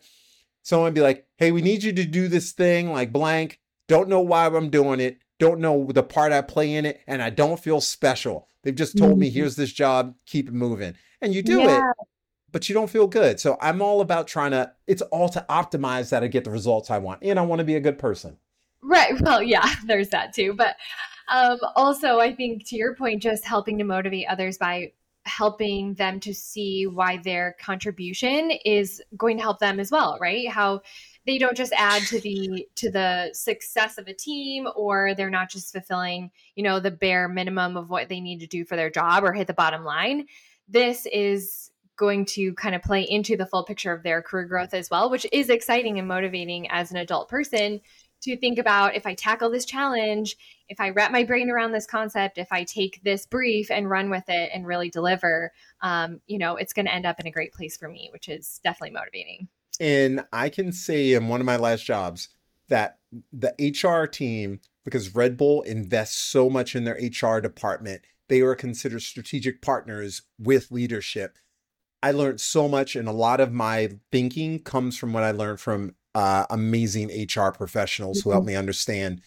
someone 0.62 0.86
would 0.86 0.94
be 0.94 1.00
like, 1.00 1.26
"Hey, 1.36 1.50
we 1.50 1.62
need 1.62 1.82
you 1.82 1.92
to 1.92 2.04
do 2.04 2.28
this 2.28 2.52
thing 2.52 2.92
like 2.92 3.12
blank." 3.12 3.58
Don't 3.88 4.08
know 4.08 4.20
why 4.20 4.46
I'm 4.46 4.70
doing 4.70 5.00
it 5.00 5.18
don't 5.42 5.58
know 5.58 5.90
the 5.92 6.04
part 6.04 6.30
I 6.30 6.40
play 6.40 6.72
in 6.72 6.86
it, 6.86 7.00
and 7.04 7.20
I 7.20 7.28
don't 7.28 7.58
feel 7.58 7.80
special. 7.80 8.48
They've 8.62 8.74
just 8.74 8.96
told 8.96 9.12
mm-hmm. 9.12 9.20
me, 9.20 9.30
here's 9.30 9.56
this 9.56 9.72
job, 9.72 10.14
keep 10.24 10.46
it 10.46 10.54
moving. 10.54 10.94
And 11.20 11.34
you 11.34 11.42
do 11.42 11.58
yeah. 11.58 11.80
it, 11.80 11.96
but 12.52 12.68
you 12.68 12.74
don't 12.74 12.88
feel 12.88 13.08
good. 13.08 13.40
So 13.40 13.58
I'm 13.60 13.82
all 13.82 14.00
about 14.00 14.28
trying 14.28 14.52
to, 14.52 14.72
it's 14.86 15.02
all 15.02 15.28
to 15.30 15.44
optimize 15.50 16.10
that 16.10 16.22
I 16.22 16.28
get 16.28 16.44
the 16.44 16.52
results 16.52 16.90
I 16.90 16.98
want. 16.98 17.24
And 17.24 17.40
I 17.40 17.42
want 17.42 17.58
to 17.58 17.64
be 17.64 17.74
a 17.74 17.80
good 17.80 17.98
person. 17.98 18.36
Right. 18.82 19.20
Well, 19.20 19.42
yeah, 19.42 19.68
there's 19.86 20.10
that 20.10 20.32
too. 20.32 20.54
But 20.54 20.76
um, 21.28 21.58
also, 21.74 22.20
I 22.20 22.32
think 22.32 22.68
to 22.68 22.76
your 22.76 22.94
point, 22.94 23.20
just 23.20 23.44
helping 23.44 23.78
to 23.78 23.84
motivate 23.84 24.26
others 24.28 24.58
by 24.58 24.92
helping 25.24 25.94
them 25.94 26.20
to 26.20 26.32
see 26.32 26.86
why 26.86 27.16
their 27.16 27.56
contribution 27.60 28.52
is 28.64 29.02
going 29.16 29.38
to 29.38 29.42
help 29.42 29.58
them 29.58 29.80
as 29.80 29.90
well, 29.90 30.18
right? 30.20 30.48
How 30.48 30.82
they 31.26 31.38
don't 31.38 31.56
just 31.56 31.72
add 31.76 32.02
to 32.02 32.20
the 32.20 32.66
to 32.76 32.90
the 32.90 33.30
success 33.32 33.98
of 33.98 34.08
a 34.08 34.14
team 34.14 34.66
or 34.74 35.14
they're 35.14 35.30
not 35.30 35.50
just 35.50 35.72
fulfilling 35.72 36.30
you 36.54 36.62
know 36.62 36.80
the 36.80 36.90
bare 36.90 37.28
minimum 37.28 37.76
of 37.76 37.90
what 37.90 38.08
they 38.08 38.20
need 38.20 38.40
to 38.40 38.46
do 38.46 38.64
for 38.64 38.76
their 38.76 38.90
job 38.90 39.24
or 39.24 39.32
hit 39.32 39.46
the 39.46 39.54
bottom 39.54 39.84
line 39.84 40.26
this 40.68 41.06
is 41.06 41.70
going 41.96 42.24
to 42.24 42.54
kind 42.54 42.74
of 42.74 42.82
play 42.82 43.02
into 43.02 43.36
the 43.36 43.46
full 43.46 43.64
picture 43.64 43.92
of 43.92 44.02
their 44.02 44.22
career 44.22 44.46
growth 44.46 44.74
as 44.74 44.90
well 44.90 45.10
which 45.10 45.26
is 45.32 45.50
exciting 45.50 45.98
and 45.98 46.08
motivating 46.08 46.68
as 46.70 46.90
an 46.90 46.96
adult 46.96 47.28
person 47.28 47.80
to 48.22 48.36
think 48.36 48.58
about 48.58 48.94
if 48.94 49.04
I 49.04 49.14
tackle 49.14 49.50
this 49.50 49.64
challenge, 49.64 50.36
if 50.68 50.80
I 50.80 50.90
wrap 50.90 51.10
my 51.10 51.24
brain 51.24 51.50
around 51.50 51.72
this 51.72 51.86
concept, 51.86 52.38
if 52.38 52.52
I 52.52 52.64
take 52.64 53.02
this 53.02 53.26
brief 53.26 53.70
and 53.70 53.90
run 53.90 54.10
with 54.10 54.24
it 54.28 54.50
and 54.54 54.66
really 54.66 54.90
deliver, 54.90 55.52
um, 55.80 56.20
you 56.26 56.38
know, 56.38 56.56
it's 56.56 56.72
going 56.72 56.86
to 56.86 56.94
end 56.94 57.04
up 57.04 57.18
in 57.18 57.26
a 57.26 57.32
great 57.32 57.52
place 57.52 57.76
for 57.76 57.88
me, 57.88 58.10
which 58.12 58.28
is 58.28 58.60
definitely 58.62 58.92
motivating. 58.92 59.48
And 59.82 60.24
I 60.32 60.48
can 60.48 60.70
say 60.70 61.12
in 61.12 61.26
one 61.26 61.40
of 61.40 61.44
my 61.44 61.56
last 61.56 61.84
jobs 61.84 62.28
that 62.68 62.98
the 63.32 63.52
HR 63.58 64.06
team, 64.06 64.60
because 64.84 65.12
Red 65.12 65.36
Bull 65.36 65.62
invests 65.62 66.18
so 66.18 66.48
much 66.48 66.76
in 66.76 66.84
their 66.84 66.94
HR 66.94 67.40
department, 67.40 68.02
they 68.28 68.42
are 68.42 68.54
considered 68.54 69.02
strategic 69.02 69.60
partners 69.60 70.22
with 70.38 70.70
leadership. 70.70 71.36
I 72.00 72.12
learned 72.12 72.40
so 72.40 72.68
much, 72.68 72.94
and 72.94 73.08
a 73.08 73.12
lot 73.12 73.40
of 73.40 73.52
my 73.52 73.90
thinking 74.12 74.60
comes 74.60 74.96
from 74.96 75.12
what 75.12 75.24
I 75.24 75.32
learned 75.32 75.58
from 75.58 75.96
uh, 76.14 76.46
amazing 76.48 77.08
HR 77.08 77.50
professionals 77.50 78.20
mm-hmm. 78.20 78.28
who 78.28 78.32
help 78.34 78.42
mm-hmm. 78.42 78.50
me 78.50 78.56
understand 78.56 79.20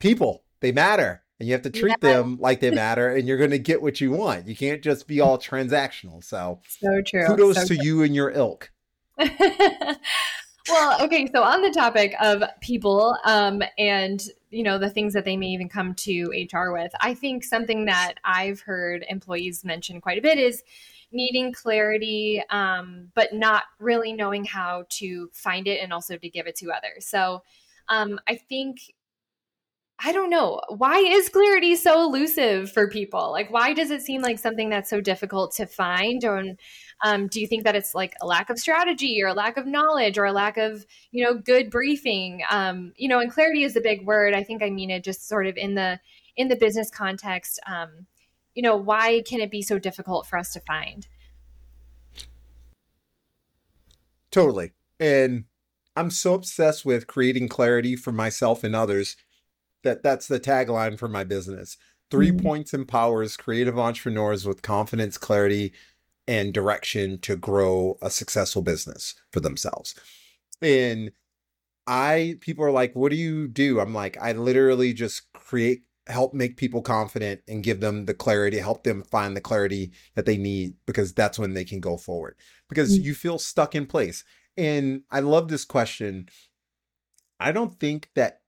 people. 0.00 0.44
They 0.60 0.72
matter, 0.72 1.22
and 1.38 1.46
you 1.46 1.52
have 1.52 1.62
to 1.62 1.70
treat 1.70 1.96
yeah. 2.00 2.14
them 2.14 2.38
like 2.40 2.60
they 2.60 2.70
matter, 2.70 3.14
and 3.14 3.28
you're 3.28 3.36
going 3.36 3.50
to 3.50 3.58
get 3.58 3.82
what 3.82 4.00
you 4.00 4.12
want. 4.12 4.48
You 4.48 4.56
can't 4.56 4.82
just 4.82 5.06
be 5.06 5.20
all 5.20 5.36
transactional. 5.36 6.24
So, 6.24 6.60
so 6.66 7.02
true. 7.06 7.26
Kudos 7.26 7.56
so 7.56 7.66
to 7.66 7.76
true. 7.76 7.84
you 7.84 8.02
and 8.02 8.14
your 8.14 8.30
ilk. 8.30 8.72
well, 10.68 11.04
okay. 11.04 11.28
So 11.32 11.42
on 11.42 11.62
the 11.62 11.70
topic 11.70 12.14
of 12.20 12.42
people 12.60 13.16
um, 13.24 13.62
and 13.78 14.22
you 14.50 14.62
know 14.62 14.78
the 14.78 14.90
things 14.90 15.12
that 15.14 15.24
they 15.24 15.36
may 15.36 15.48
even 15.48 15.68
come 15.68 15.94
to 15.94 16.30
HR 16.52 16.72
with, 16.72 16.92
I 17.00 17.14
think 17.14 17.44
something 17.44 17.86
that 17.86 18.14
I've 18.24 18.60
heard 18.60 19.04
employees 19.08 19.64
mention 19.64 20.00
quite 20.00 20.18
a 20.18 20.22
bit 20.22 20.38
is 20.38 20.62
needing 21.10 21.52
clarity, 21.52 22.42
um, 22.50 23.08
but 23.14 23.32
not 23.32 23.64
really 23.78 24.12
knowing 24.12 24.44
how 24.44 24.84
to 24.90 25.30
find 25.32 25.66
it 25.66 25.80
and 25.82 25.92
also 25.92 26.16
to 26.16 26.28
give 26.28 26.46
it 26.46 26.56
to 26.56 26.70
others. 26.70 27.06
So 27.06 27.42
um, 27.88 28.20
I 28.28 28.36
think 28.36 28.78
I 30.00 30.12
don't 30.12 30.30
know. 30.30 30.60
Why 30.68 30.98
is 30.98 31.28
clarity 31.28 31.74
so 31.74 32.02
elusive 32.02 32.70
for 32.70 32.88
people? 32.88 33.32
Like, 33.32 33.50
why 33.50 33.72
does 33.72 33.90
it 33.90 34.00
seem 34.00 34.22
like 34.22 34.38
something 34.38 34.70
that's 34.70 34.88
so 34.88 35.00
difficult 35.00 35.52
to 35.56 35.66
find? 35.66 36.24
Or 36.24 36.44
um, 37.02 37.26
do 37.26 37.40
you 37.40 37.48
think 37.48 37.64
that 37.64 37.74
it's 37.74 37.96
like 37.96 38.14
a 38.20 38.26
lack 38.26 38.48
of 38.48 38.60
strategy 38.60 39.20
or 39.20 39.26
a 39.26 39.34
lack 39.34 39.56
of 39.56 39.66
knowledge 39.66 40.16
or 40.16 40.24
a 40.24 40.32
lack 40.32 40.56
of, 40.56 40.86
you 41.10 41.24
know, 41.24 41.34
good 41.34 41.68
briefing? 41.68 42.42
Um, 42.48 42.92
you 42.96 43.08
know, 43.08 43.18
and 43.18 43.32
clarity 43.32 43.64
is 43.64 43.74
a 43.74 43.80
big 43.80 44.06
word. 44.06 44.34
I 44.34 44.44
think 44.44 44.62
I 44.62 44.70
mean 44.70 44.90
it 44.90 45.02
just 45.02 45.26
sort 45.26 45.48
of 45.48 45.56
in 45.56 45.74
the 45.74 45.98
in 46.36 46.46
the 46.46 46.56
business 46.56 46.90
context. 46.90 47.58
Um, 47.66 48.06
you 48.54 48.62
know, 48.62 48.76
why 48.76 49.22
can 49.26 49.40
it 49.40 49.50
be 49.50 49.62
so 49.62 49.80
difficult 49.80 50.26
for 50.26 50.38
us 50.38 50.52
to 50.52 50.60
find? 50.60 51.08
Totally. 54.30 54.72
And 55.00 55.44
I'm 55.96 56.10
so 56.10 56.34
obsessed 56.34 56.84
with 56.84 57.08
creating 57.08 57.48
clarity 57.48 57.96
for 57.96 58.12
myself 58.12 58.62
and 58.62 58.76
others 58.76 59.16
that 59.84 60.02
that's 60.02 60.28
the 60.28 60.40
tagline 60.40 60.98
for 60.98 61.08
my 61.08 61.24
business. 61.24 61.76
3 62.10 62.30
mm-hmm. 62.30 62.38
points 62.46 62.74
empowers 62.74 63.36
creative 63.36 63.78
entrepreneurs 63.78 64.46
with 64.46 64.62
confidence, 64.62 65.18
clarity, 65.18 65.72
and 66.26 66.52
direction 66.52 67.18
to 67.20 67.36
grow 67.36 67.98
a 68.02 68.10
successful 68.10 68.62
business 68.62 69.14
for 69.32 69.40
themselves. 69.40 69.94
And 70.60 71.12
I 71.86 72.36
people 72.40 72.64
are 72.64 72.70
like, 72.70 72.94
"What 72.94 73.10
do 73.10 73.16
you 73.16 73.48
do?" 73.48 73.80
I'm 73.80 73.94
like, 73.94 74.18
"I 74.20 74.32
literally 74.32 74.92
just 74.92 75.32
create 75.32 75.84
help 76.08 76.34
make 76.34 76.56
people 76.56 76.82
confident 76.82 77.42
and 77.46 77.62
give 77.62 77.80
them 77.80 78.06
the 78.06 78.14
clarity, 78.14 78.58
help 78.58 78.82
them 78.84 79.02
find 79.02 79.36
the 79.36 79.40
clarity 79.40 79.92
that 80.14 80.26
they 80.26 80.36
need 80.36 80.74
because 80.86 81.12
that's 81.12 81.38
when 81.38 81.54
they 81.54 81.64
can 81.64 81.80
go 81.80 81.96
forward. 81.96 82.34
Because 82.68 82.94
mm-hmm. 82.94 83.06
you 83.06 83.14
feel 83.14 83.38
stuck 83.38 83.74
in 83.74 83.86
place. 83.86 84.24
And 84.56 85.02
I 85.10 85.20
love 85.20 85.48
this 85.48 85.64
question 85.64 86.28
I 87.40 87.52
don't 87.52 87.78
think 87.78 88.10
that 88.16 88.40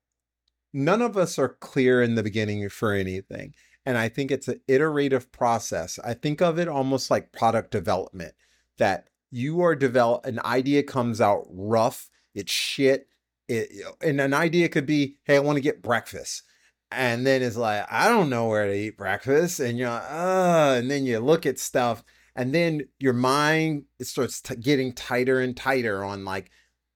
none 0.72 1.02
of 1.02 1.16
us 1.16 1.38
are 1.38 1.56
clear 1.61 2.02
in 2.02 2.14
the 2.14 2.22
beginning 2.22 2.68
for 2.68 2.92
anything. 2.92 3.54
And 3.87 3.96
I 3.96 4.09
think 4.09 4.30
it's 4.30 4.48
an 4.48 4.61
iterative 4.68 5.33
process. 5.33 5.98
I 6.04 6.14
think 6.14 6.40
of 6.40 6.59
it 6.59 6.68
almost 6.68 7.11
like 7.11 7.33
product 7.33 7.70
development 7.70 8.35
that 8.78 9.09
you 9.30 9.61
are 9.62 9.74
develop 9.74 10.26
an 10.26 10.40
idea 10.44 10.83
comes 10.83 11.20
out 11.20 11.46
rough, 11.50 12.09
it's 12.35 12.52
shit. 12.52 13.06
It, 13.48 13.68
and 14.00 14.20
an 14.20 14.35
idea 14.35 14.68
could 14.68 14.87
be, 14.87 15.16
hey, 15.24 15.37
I 15.37 15.40
want 15.40 15.56
to 15.56 15.62
get 15.62 15.83
breakfast. 15.83 16.42
And 16.92 17.26
then 17.26 17.42
it's 17.42 17.56
like, 17.56 17.87
I 17.90 18.09
don't 18.09 18.30
know 18.30 18.48
where 18.48 18.66
to 18.66 18.74
eat 18.74 18.96
breakfast. 18.96 19.61
And 19.61 19.78
you're 19.78 19.90
like, 19.90 20.11
uh, 20.11 20.74
and 20.78 20.90
then 20.90 21.04
you 21.04 21.20
look 21.20 21.46
at 21.46 21.59
stuff 21.59 22.04
and 22.37 22.54
then 22.54 22.83
your 22.98 23.12
mind 23.12 23.85
it 23.98 24.06
starts 24.06 24.40
t- 24.40 24.56
getting 24.56 24.92
tighter 24.92 25.40
and 25.40 25.56
tighter 25.56 26.04
on 26.04 26.24
like, 26.24 26.50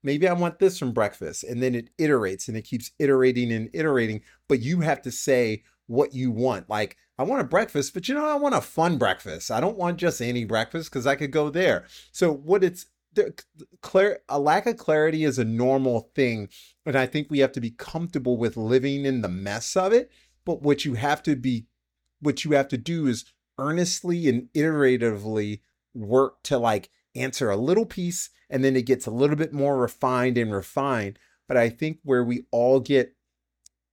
maybe 0.04 0.28
I 0.28 0.34
want 0.34 0.60
this 0.60 0.78
from 0.78 0.92
breakfast. 0.92 1.42
And 1.42 1.60
then 1.60 1.74
it 1.74 1.90
iterates 1.98 2.46
and 2.46 2.56
it 2.56 2.62
keeps 2.62 2.92
iterating 2.98 3.50
and 3.50 3.68
iterating. 3.72 4.20
But 4.48 4.60
you 4.60 4.80
have 4.80 5.02
to 5.02 5.10
say 5.10 5.64
what 5.86 6.14
you 6.14 6.30
want. 6.30 6.70
Like, 6.70 6.96
I 7.18 7.24
want 7.24 7.40
a 7.40 7.44
breakfast, 7.44 7.94
but 7.94 8.08
you 8.08 8.14
know, 8.14 8.26
I 8.26 8.34
want 8.34 8.54
a 8.54 8.60
fun 8.60 8.98
breakfast. 8.98 9.50
I 9.50 9.60
don't 9.60 9.78
want 9.78 9.98
just 9.98 10.20
any 10.20 10.44
breakfast 10.44 10.90
because 10.90 11.06
I 11.06 11.16
could 11.16 11.30
go 11.30 11.50
there. 11.50 11.86
So, 12.12 12.32
what 12.32 12.62
it's 12.64 12.86
clear, 13.80 14.20
a 14.28 14.38
lack 14.38 14.66
of 14.66 14.76
clarity 14.76 15.24
is 15.24 15.38
a 15.38 15.44
normal 15.44 16.10
thing. 16.14 16.48
And 16.84 16.96
I 16.96 17.06
think 17.06 17.30
we 17.30 17.38
have 17.38 17.52
to 17.52 17.60
be 17.60 17.70
comfortable 17.70 18.36
with 18.36 18.56
living 18.56 19.04
in 19.04 19.22
the 19.22 19.28
mess 19.28 19.76
of 19.76 19.92
it. 19.92 20.10
But 20.44 20.62
what 20.62 20.84
you 20.84 20.94
have 20.94 21.22
to 21.24 21.36
be, 21.36 21.66
what 22.20 22.44
you 22.44 22.52
have 22.52 22.68
to 22.68 22.76
do 22.76 23.06
is 23.06 23.24
earnestly 23.58 24.28
and 24.28 24.48
iteratively 24.54 25.60
work 25.94 26.42
to 26.42 26.58
like 26.58 26.90
answer 27.14 27.50
a 27.50 27.57
little 27.57 27.87
piece 27.87 28.31
and 28.50 28.64
then 28.64 28.77
it 28.77 28.87
gets 28.87 29.07
a 29.07 29.11
little 29.11 29.37
bit 29.37 29.53
more 29.53 29.79
refined 29.79 30.38
and 30.38 30.53
refined. 30.53 31.18
But 31.48 31.57
I 31.57 31.68
think 31.68 31.98
where 32.03 32.24
we 32.24 32.46
all 32.50 32.81
get 32.81 33.14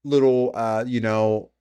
little, 0.04 0.52
uh, 0.54 0.84
you 0.88 1.02
know, 1.02 1.52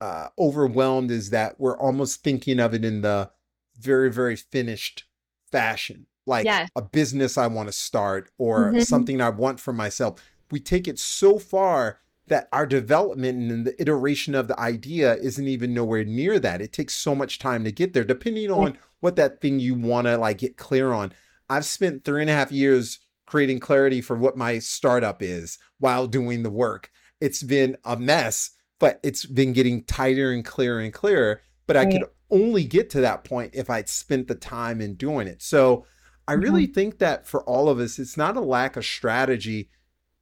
uh, 0.00 0.28
overwhelmed 0.38 1.10
is 1.10 1.30
that 1.30 1.58
we're 1.58 1.78
almost 1.78 2.22
thinking 2.22 2.60
of 2.60 2.74
it 2.74 2.84
in 2.84 3.02
the 3.02 3.30
very, 3.78 4.12
very 4.12 4.36
finished 4.36 5.04
fashion, 5.50 6.06
like 6.26 6.44
yes. 6.44 6.68
a 6.76 6.82
business 6.82 7.38
I 7.38 7.46
want 7.46 7.68
to 7.68 7.72
start 7.72 8.30
or 8.38 8.72
mm-hmm. 8.72 8.80
something 8.80 9.20
I 9.20 9.30
want 9.30 9.60
for 9.60 9.72
myself. 9.72 10.22
We 10.50 10.60
take 10.60 10.88
it 10.88 10.98
so 10.98 11.38
far 11.38 12.00
that 12.28 12.48
our 12.52 12.66
development 12.66 13.50
and 13.50 13.66
the 13.66 13.80
iteration 13.80 14.34
of 14.34 14.48
the 14.48 14.58
idea 14.58 15.14
isn't 15.16 15.48
even 15.48 15.74
nowhere 15.74 16.04
near 16.04 16.38
that. 16.38 16.60
It 16.60 16.72
takes 16.72 16.94
so 16.94 17.14
much 17.14 17.38
time 17.38 17.64
to 17.64 17.72
get 17.72 17.92
there, 17.92 18.04
depending 18.04 18.50
on 18.50 18.78
what 19.00 19.16
that 19.16 19.40
thing 19.40 19.60
you 19.60 19.74
want 19.74 20.06
to 20.06 20.16
like 20.16 20.38
get 20.38 20.56
clear 20.56 20.92
on. 20.92 21.12
I've 21.48 21.64
spent 21.64 22.04
three 22.04 22.20
and 22.20 22.30
a 22.30 22.34
half 22.34 22.52
years 22.52 22.98
creating 23.26 23.60
clarity 23.60 24.00
for 24.00 24.16
what 24.16 24.36
my 24.36 24.58
startup 24.58 25.22
is 25.22 25.58
while 25.78 26.06
doing 26.06 26.42
the 26.42 26.50
work. 26.50 26.90
It's 27.20 27.42
been 27.42 27.76
a 27.84 27.96
mess, 27.96 28.50
but 28.78 29.00
it's 29.02 29.26
been 29.26 29.52
getting 29.52 29.84
tighter 29.84 30.32
and 30.32 30.44
clearer 30.44 30.80
and 30.80 30.92
clearer. 30.92 31.42
But 31.66 31.76
I 31.76 31.84
could 31.84 32.04
only 32.30 32.64
get 32.64 32.90
to 32.90 33.02
that 33.02 33.24
point 33.24 33.54
if 33.54 33.68
I'd 33.68 33.88
spent 33.88 34.28
the 34.28 34.34
time 34.34 34.80
in 34.80 34.94
doing 34.94 35.26
it. 35.26 35.42
So 35.42 35.84
I 36.26 36.32
really 36.32 36.64
mm-hmm. 36.64 36.72
think 36.72 36.98
that 36.98 37.26
for 37.26 37.42
all 37.44 37.68
of 37.68 37.78
us, 37.78 37.98
it's 37.98 38.16
not 38.16 38.36
a 38.36 38.40
lack 38.40 38.76
of 38.76 38.84
strategy. 38.84 39.70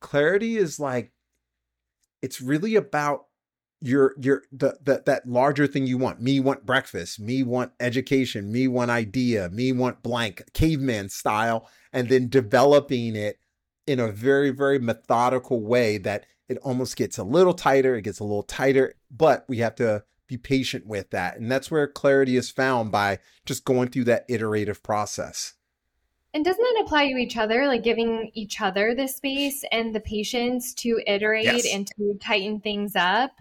Clarity 0.00 0.56
is 0.56 0.80
like, 0.80 1.12
it's 2.26 2.40
really 2.40 2.74
about 2.74 3.26
your 3.80 4.16
your 4.20 4.42
the, 4.50 4.76
the 4.82 5.00
that 5.06 5.28
larger 5.28 5.68
thing 5.68 5.86
you 5.86 5.96
want. 5.96 6.20
Me 6.20 6.40
want 6.40 6.66
breakfast. 6.66 7.20
Me 7.20 7.44
want 7.44 7.70
education. 7.78 8.50
Me 8.50 8.66
want 8.66 8.90
idea. 8.90 9.48
Me 9.50 9.70
want 9.70 10.02
blank 10.02 10.42
caveman 10.52 11.08
style 11.08 11.68
and 11.92 12.08
then 12.08 12.28
developing 12.28 13.14
it 13.14 13.38
in 13.86 14.00
a 14.00 14.10
very 14.10 14.50
very 14.50 14.80
methodical 14.80 15.62
way 15.62 15.98
that 15.98 16.26
it 16.48 16.58
almost 16.58 16.96
gets 16.96 17.16
a 17.18 17.24
little 17.24 17.54
tighter 17.54 17.94
it 17.94 18.02
gets 18.02 18.18
a 18.18 18.24
little 18.24 18.42
tighter 18.42 18.94
but 19.10 19.44
we 19.48 19.58
have 19.58 19.76
to 19.76 20.02
be 20.26 20.36
patient 20.36 20.86
with 20.86 21.10
that. 21.10 21.38
And 21.38 21.50
that's 21.50 21.70
where 21.70 21.86
clarity 21.86 22.36
is 22.36 22.50
found 22.50 22.90
by 22.90 23.18
just 23.44 23.64
going 23.64 23.88
through 23.88 24.04
that 24.04 24.24
iterative 24.28 24.82
process 24.82 25.54
and 26.36 26.44
doesn't 26.44 26.62
that 26.62 26.82
apply 26.84 27.10
to 27.10 27.16
each 27.16 27.38
other, 27.38 27.66
like 27.66 27.82
giving 27.82 28.30
each 28.34 28.60
other 28.60 28.94
the 28.94 29.08
space 29.08 29.64
and 29.72 29.94
the 29.94 30.00
patience 30.00 30.74
to 30.74 31.00
iterate 31.06 31.44
yes. 31.44 31.66
and 31.72 31.86
to 31.96 32.18
tighten 32.20 32.60
things 32.60 32.94
up? 32.94 33.32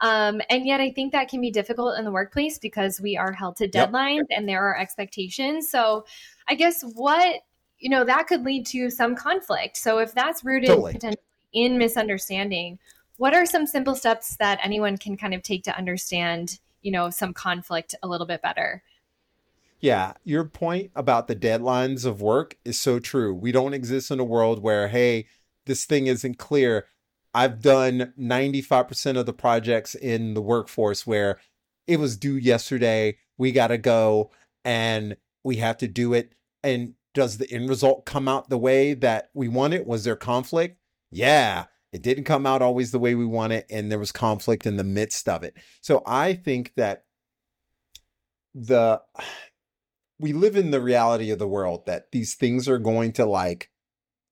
Um, 0.00 0.40
and 0.48 0.64
yet, 0.64 0.80
I 0.80 0.90
think 0.90 1.12
that 1.12 1.28
can 1.28 1.42
be 1.42 1.50
difficult 1.50 1.98
in 1.98 2.06
the 2.06 2.10
workplace 2.10 2.58
because 2.58 3.02
we 3.02 3.18
are 3.18 3.32
held 3.32 3.56
to 3.56 3.68
deadlines 3.68 4.24
yep. 4.30 4.38
and 4.38 4.48
there 4.48 4.64
are 4.64 4.78
expectations. 4.78 5.68
So, 5.68 6.06
I 6.48 6.54
guess 6.54 6.82
what 6.94 7.42
you 7.78 7.90
know 7.90 8.02
that 8.04 8.28
could 8.28 8.44
lead 8.44 8.64
to 8.68 8.88
some 8.88 9.14
conflict. 9.14 9.76
So, 9.76 9.98
if 9.98 10.14
that's 10.14 10.42
rooted 10.42 10.70
totally. 10.70 10.94
potentially 10.94 11.22
in 11.52 11.76
misunderstanding, 11.76 12.78
what 13.18 13.34
are 13.34 13.44
some 13.44 13.66
simple 13.66 13.94
steps 13.94 14.36
that 14.36 14.58
anyone 14.62 14.96
can 14.96 15.18
kind 15.18 15.34
of 15.34 15.42
take 15.42 15.64
to 15.64 15.76
understand, 15.76 16.60
you 16.80 16.92
know, 16.92 17.10
some 17.10 17.34
conflict 17.34 17.94
a 18.02 18.08
little 18.08 18.26
bit 18.26 18.40
better? 18.40 18.82
Yeah, 19.80 20.14
your 20.24 20.44
point 20.44 20.90
about 20.96 21.28
the 21.28 21.36
deadlines 21.36 22.04
of 22.04 22.20
work 22.20 22.56
is 22.64 22.80
so 22.80 22.98
true. 22.98 23.32
We 23.32 23.52
don't 23.52 23.74
exist 23.74 24.10
in 24.10 24.18
a 24.18 24.24
world 24.24 24.60
where, 24.60 24.88
hey, 24.88 25.26
this 25.66 25.84
thing 25.84 26.08
isn't 26.08 26.38
clear. 26.38 26.86
I've 27.32 27.60
done 27.62 28.12
95% 28.18 29.16
of 29.16 29.26
the 29.26 29.32
projects 29.32 29.94
in 29.94 30.34
the 30.34 30.42
workforce 30.42 31.06
where 31.06 31.38
it 31.86 32.00
was 32.00 32.16
due 32.16 32.36
yesterday, 32.36 33.18
we 33.36 33.52
got 33.52 33.68
to 33.68 33.78
go 33.78 34.30
and 34.64 35.16
we 35.44 35.56
have 35.56 35.78
to 35.78 35.86
do 35.86 36.12
it. 36.12 36.32
And 36.64 36.94
does 37.14 37.38
the 37.38 37.50
end 37.50 37.68
result 37.68 38.04
come 38.04 38.26
out 38.26 38.48
the 38.50 38.58
way 38.58 38.94
that 38.94 39.30
we 39.32 39.46
want 39.46 39.74
it? 39.74 39.86
Was 39.86 40.04
there 40.04 40.16
conflict? 40.16 40.78
Yeah, 41.10 41.66
it 41.92 42.02
didn't 42.02 42.24
come 42.24 42.46
out 42.46 42.62
always 42.62 42.90
the 42.90 42.98
way 42.98 43.14
we 43.14 43.26
want 43.26 43.52
it. 43.52 43.66
And 43.70 43.90
there 43.90 43.98
was 43.98 44.12
conflict 44.12 44.66
in 44.66 44.76
the 44.76 44.84
midst 44.84 45.28
of 45.28 45.44
it. 45.44 45.56
So 45.80 46.02
I 46.04 46.34
think 46.34 46.72
that 46.76 47.04
the 48.54 49.00
we 50.18 50.32
live 50.32 50.56
in 50.56 50.70
the 50.70 50.80
reality 50.80 51.30
of 51.30 51.38
the 51.38 51.48
world 51.48 51.86
that 51.86 52.10
these 52.12 52.34
things 52.34 52.68
are 52.68 52.78
going 52.78 53.12
to 53.12 53.24
like 53.24 53.70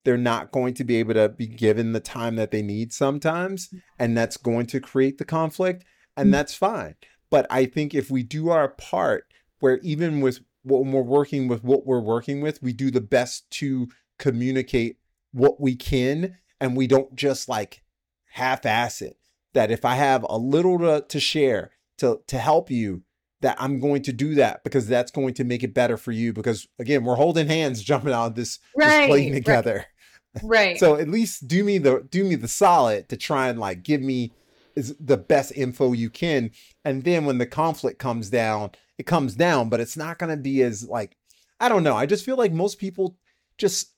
they're 0.05 0.17
not 0.17 0.53
going 0.53 0.73
to 0.75 0.85
be 0.85 0.97
able 0.97 1.15
to 1.15 1.29
be 1.29 1.49
given 1.49 1.93
the 1.93 2.01
time 2.01 2.37
that 2.37 2.53
they 2.53 2.63
need 2.63 2.93
sometimes 2.93 3.71
and 3.99 4.17
that's 4.17 4.37
going 4.37 4.67
to 4.67 4.81
create 4.81 5.19
the 5.19 5.25
conflict 5.25 5.85
and 6.17 6.29
mm. 6.29 6.33
that's 6.33 6.55
fine. 6.55 6.95
But 7.31 7.47
i 7.51 7.67
think 7.67 7.95
if 7.95 8.11
we 8.11 8.23
do 8.23 8.51
our 8.51 8.69
part 8.69 9.33
where 9.61 9.79
even 9.79 10.21
with 10.21 10.41
when 10.63 10.93
we're 10.93 11.03
working 11.03 11.49
with 11.49 11.63
what 11.63 11.87
we're 11.87 12.01
working 12.01 12.41
with 12.41 12.63
we 12.63 12.73
do 12.73 12.91
the 12.91 13.01
best 13.01 13.51
to 13.51 13.89
communicate 14.19 14.99
what 15.33 15.61
we 15.61 15.77
can 15.77 16.39
and 16.61 16.77
we 16.77 16.87
don't 16.87 17.15
just 17.15 17.49
like 17.49 17.83
half-ass 18.31 19.03
it. 19.03 19.19
That 19.55 19.71
if 19.71 19.85
i 19.85 19.95
have 19.95 20.25
a 20.29 20.39
little 20.39 20.79
to, 20.79 21.05
to 21.07 21.21
share 21.21 21.73
to 21.99 22.21
to 22.27 22.39
help 22.39 22.71
you 22.71 23.03
that 23.43 23.57
I'm 23.61 23.81
going 23.81 24.03
to 24.03 24.13
do 24.13 24.35
that 24.37 24.65
because 24.65 24.89
that's 24.89 25.11
going 25.11 25.35
to 25.35 25.45
make 25.45 25.63
it 25.63 25.75
better 25.75 25.97
for 25.97 26.13
you. 26.13 26.33
Because 26.33 26.67
again, 26.79 27.05
we're 27.05 27.17
holding 27.17 27.49
hands, 27.49 27.83
jumping 27.85 28.13
out 28.13 28.35
this, 28.35 28.59
right, 28.77 29.01
this 29.01 29.07
plane 29.09 29.33
together. 29.33 29.75
Right. 29.75 29.87
right. 30.43 30.79
so 30.79 30.97
at 30.97 31.09
least 31.09 31.49
do 31.49 31.65
me 31.65 31.79
the 31.79 32.07
do 32.11 32.23
me 32.23 32.35
the 32.35 32.49
solid 32.49 33.09
to 33.09 33.17
try 33.17 33.49
and 33.49 33.59
like 33.59 33.83
give 33.83 34.03
me 34.03 34.33
is 34.75 34.95
the 35.01 35.17
best 35.17 35.53
info 35.57 35.93
you 35.93 36.11
can. 36.11 36.51
And 36.85 37.05
then 37.05 37.25
when 37.25 37.39
the 37.39 37.47
conflict 37.47 37.99
comes 37.99 38.29
down, 38.29 38.73
it 38.99 39.07
comes 39.07 39.35
down, 39.35 39.71
but 39.71 39.81
it's 39.81 39.97
not 39.97 40.19
going 40.19 40.31
to 40.31 40.37
be 40.37 40.63
as 40.63 40.87
like 40.87 41.17
I 41.59 41.69
don't 41.69 41.83
know. 41.83 41.97
I 41.97 42.07
just 42.07 42.25
feel 42.25 42.37
like 42.37 42.53
most 42.53 42.79
people 42.79 43.17
just 43.57 43.93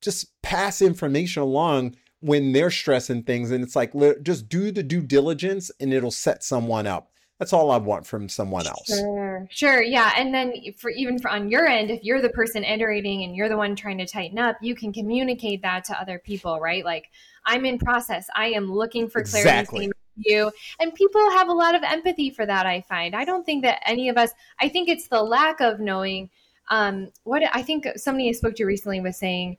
just 0.00 0.40
pass 0.42 0.82
information 0.82 1.42
along 1.42 1.96
when 2.20 2.52
they're 2.52 2.70
stressing 2.70 3.22
things 3.22 3.50
and 3.50 3.62
it's 3.62 3.76
like 3.76 3.92
just 4.22 4.48
do 4.48 4.72
the 4.72 4.82
due 4.82 5.00
diligence 5.02 5.70
and 5.80 5.92
it'll 5.92 6.10
set 6.10 6.42
someone 6.42 6.86
up 6.86 7.12
that's 7.38 7.52
all 7.52 7.70
I 7.70 7.76
want 7.76 8.06
from 8.06 8.28
someone 8.28 8.66
else. 8.66 8.86
Sure, 8.86 9.46
sure, 9.50 9.82
yeah. 9.82 10.12
And 10.16 10.34
then 10.34 10.54
for 10.76 10.90
even 10.90 11.18
for 11.18 11.30
on 11.30 11.48
your 11.48 11.66
end, 11.66 11.90
if 11.90 12.02
you're 12.02 12.20
the 12.20 12.30
person 12.30 12.64
iterating 12.64 13.22
and 13.22 13.36
you're 13.36 13.48
the 13.48 13.56
one 13.56 13.76
trying 13.76 13.98
to 13.98 14.06
tighten 14.06 14.38
up, 14.38 14.56
you 14.60 14.74
can 14.74 14.92
communicate 14.92 15.62
that 15.62 15.84
to 15.84 16.00
other 16.00 16.18
people, 16.18 16.58
right? 16.58 16.84
Like 16.84 17.10
I'm 17.46 17.64
in 17.64 17.78
process. 17.78 18.26
I 18.34 18.48
am 18.48 18.72
looking 18.72 19.08
for 19.08 19.22
clarity. 19.22 19.48
Exactly. 19.48 19.90
You 20.16 20.50
and 20.80 20.92
people 20.94 21.30
have 21.30 21.48
a 21.48 21.52
lot 21.52 21.76
of 21.76 21.82
empathy 21.84 22.30
for 22.30 22.44
that. 22.44 22.66
I 22.66 22.80
find. 22.80 23.14
I 23.14 23.24
don't 23.24 23.46
think 23.46 23.62
that 23.62 23.80
any 23.86 24.08
of 24.08 24.18
us. 24.18 24.30
I 24.60 24.68
think 24.68 24.88
it's 24.88 25.06
the 25.06 25.22
lack 25.22 25.60
of 25.60 25.78
knowing. 25.78 26.30
Um, 26.70 27.12
what 27.22 27.42
I 27.52 27.62
think 27.62 27.86
somebody 27.96 28.28
I 28.28 28.32
spoke 28.32 28.56
to 28.56 28.64
recently 28.64 29.00
was 29.00 29.16
saying 29.16 29.58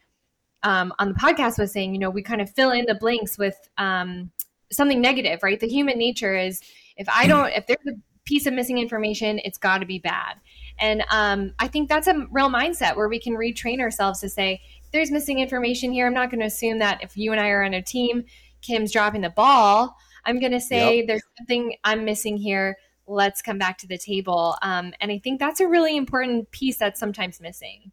um, 0.63 0.93
on 0.99 1.09
the 1.09 1.13
podcast 1.15 1.57
was 1.57 1.71
saying, 1.71 1.93
you 1.93 1.99
know, 1.99 2.09
we 2.09 2.21
kind 2.21 2.41
of 2.41 2.49
fill 2.49 2.71
in 2.71 2.85
the 2.85 2.95
blanks 2.95 3.37
with 3.37 3.55
um, 3.77 4.31
something 4.71 5.01
negative, 5.01 5.41
right? 5.43 5.59
The 5.59 5.67
human 5.67 5.97
nature 5.97 6.35
is 6.35 6.61
if 6.99 7.07
I 7.09 7.25
don't, 7.25 7.51
if 7.53 7.65
there's 7.65 7.79
a 7.87 7.97
piece 8.25 8.45
of 8.45 8.53
missing 8.53 8.77
information, 8.77 9.39
it's 9.43 9.57
got 9.57 9.79
to 9.79 9.85
be 9.85 9.97
bad. 9.97 10.35
And 10.79 11.03
um, 11.09 11.53
I 11.57 11.67
think 11.67 11.89
that's 11.89 12.07
a 12.07 12.27
real 12.29 12.49
mindset 12.49 12.95
where 12.95 13.09
we 13.09 13.19
can 13.19 13.33
retrain 13.33 13.79
ourselves 13.79 14.19
to 14.19 14.29
say, 14.29 14.61
there's 14.91 15.09
missing 15.09 15.39
information 15.39 15.91
here. 15.91 16.05
I'm 16.05 16.13
not 16.13 16.29
going 16.29 16.41
to 16.41 16.45
assume 16.45 16.79
that 16.79 17.01
if 17.01 17.17
you 17.17 17.31
and 17.31 17.41
I 17.41 17.49
are 17.49 17.63
on 17.63 17.73
a 17.73 17.81
team, 17.81 18.25
Kim's 18.61 18.91
dropping 18.91 19.21
the 19.21 19.29
ball. 19.29 19.95
I'm 20.25 20.39
going 20.39 20.51
to 20.51 20.59
say 20.59 20.97
yep. 20.97 21.07
there's 21.07 21.23
something 21.37 21.75
I'm 21.83 22.05
missing 22.05 22.37
here. 22.37 22.77
Let's 23.07 23.41
come 23.41 23.57
back 23.57 23.77
to 23.79 23.87
the 23.87 23.97
table. 23.97 24.55
Um, 24.61 24.93
and 24.99 25.11
I 25.11 25.19
think 25.19 25.39
that's 25.39 25.59
a 25.59 25.67
really 25.67 25.95
important 25.97 26.51
piece 26.51 26.77
that's 26.77 26.99
sometimes 26.99 27.39
missing. 27.39 27.91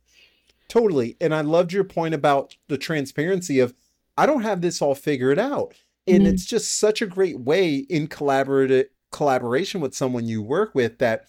Totally. 0.68 1.16
And 1.20 1.34
I 1.34 1.42
loved 1.42 1.72
your 1.72 1.84
point 1.84 2.14
about 2.14 2.56
the 2.68 2.76
transparency 2.76 3.60
of 3.60 3.74
I 4.18 4.26
don't 4.26 4.42
have 4.42 4.60
this 4.60 4.82
all 4.82 4.94
figured 4.94 5.38
out. 5.38 5.74
And 6.08 6.24
Mhm. 6.24 6.32
it's 6.32 6.44
just 6.44 6.78
such 6.78 7.02
a 7.02 7.06
great 7.06 7.40
way 7.40 7.76
in 7.76 8.08
collaborative 8.08 8.86
collaboration 9.16 9.80
with 9.80 9.94
someone 9.94 10.26
you 10.26 10.42
work 10.42 10.74
with 10.74 10.98
that 10.98 11.24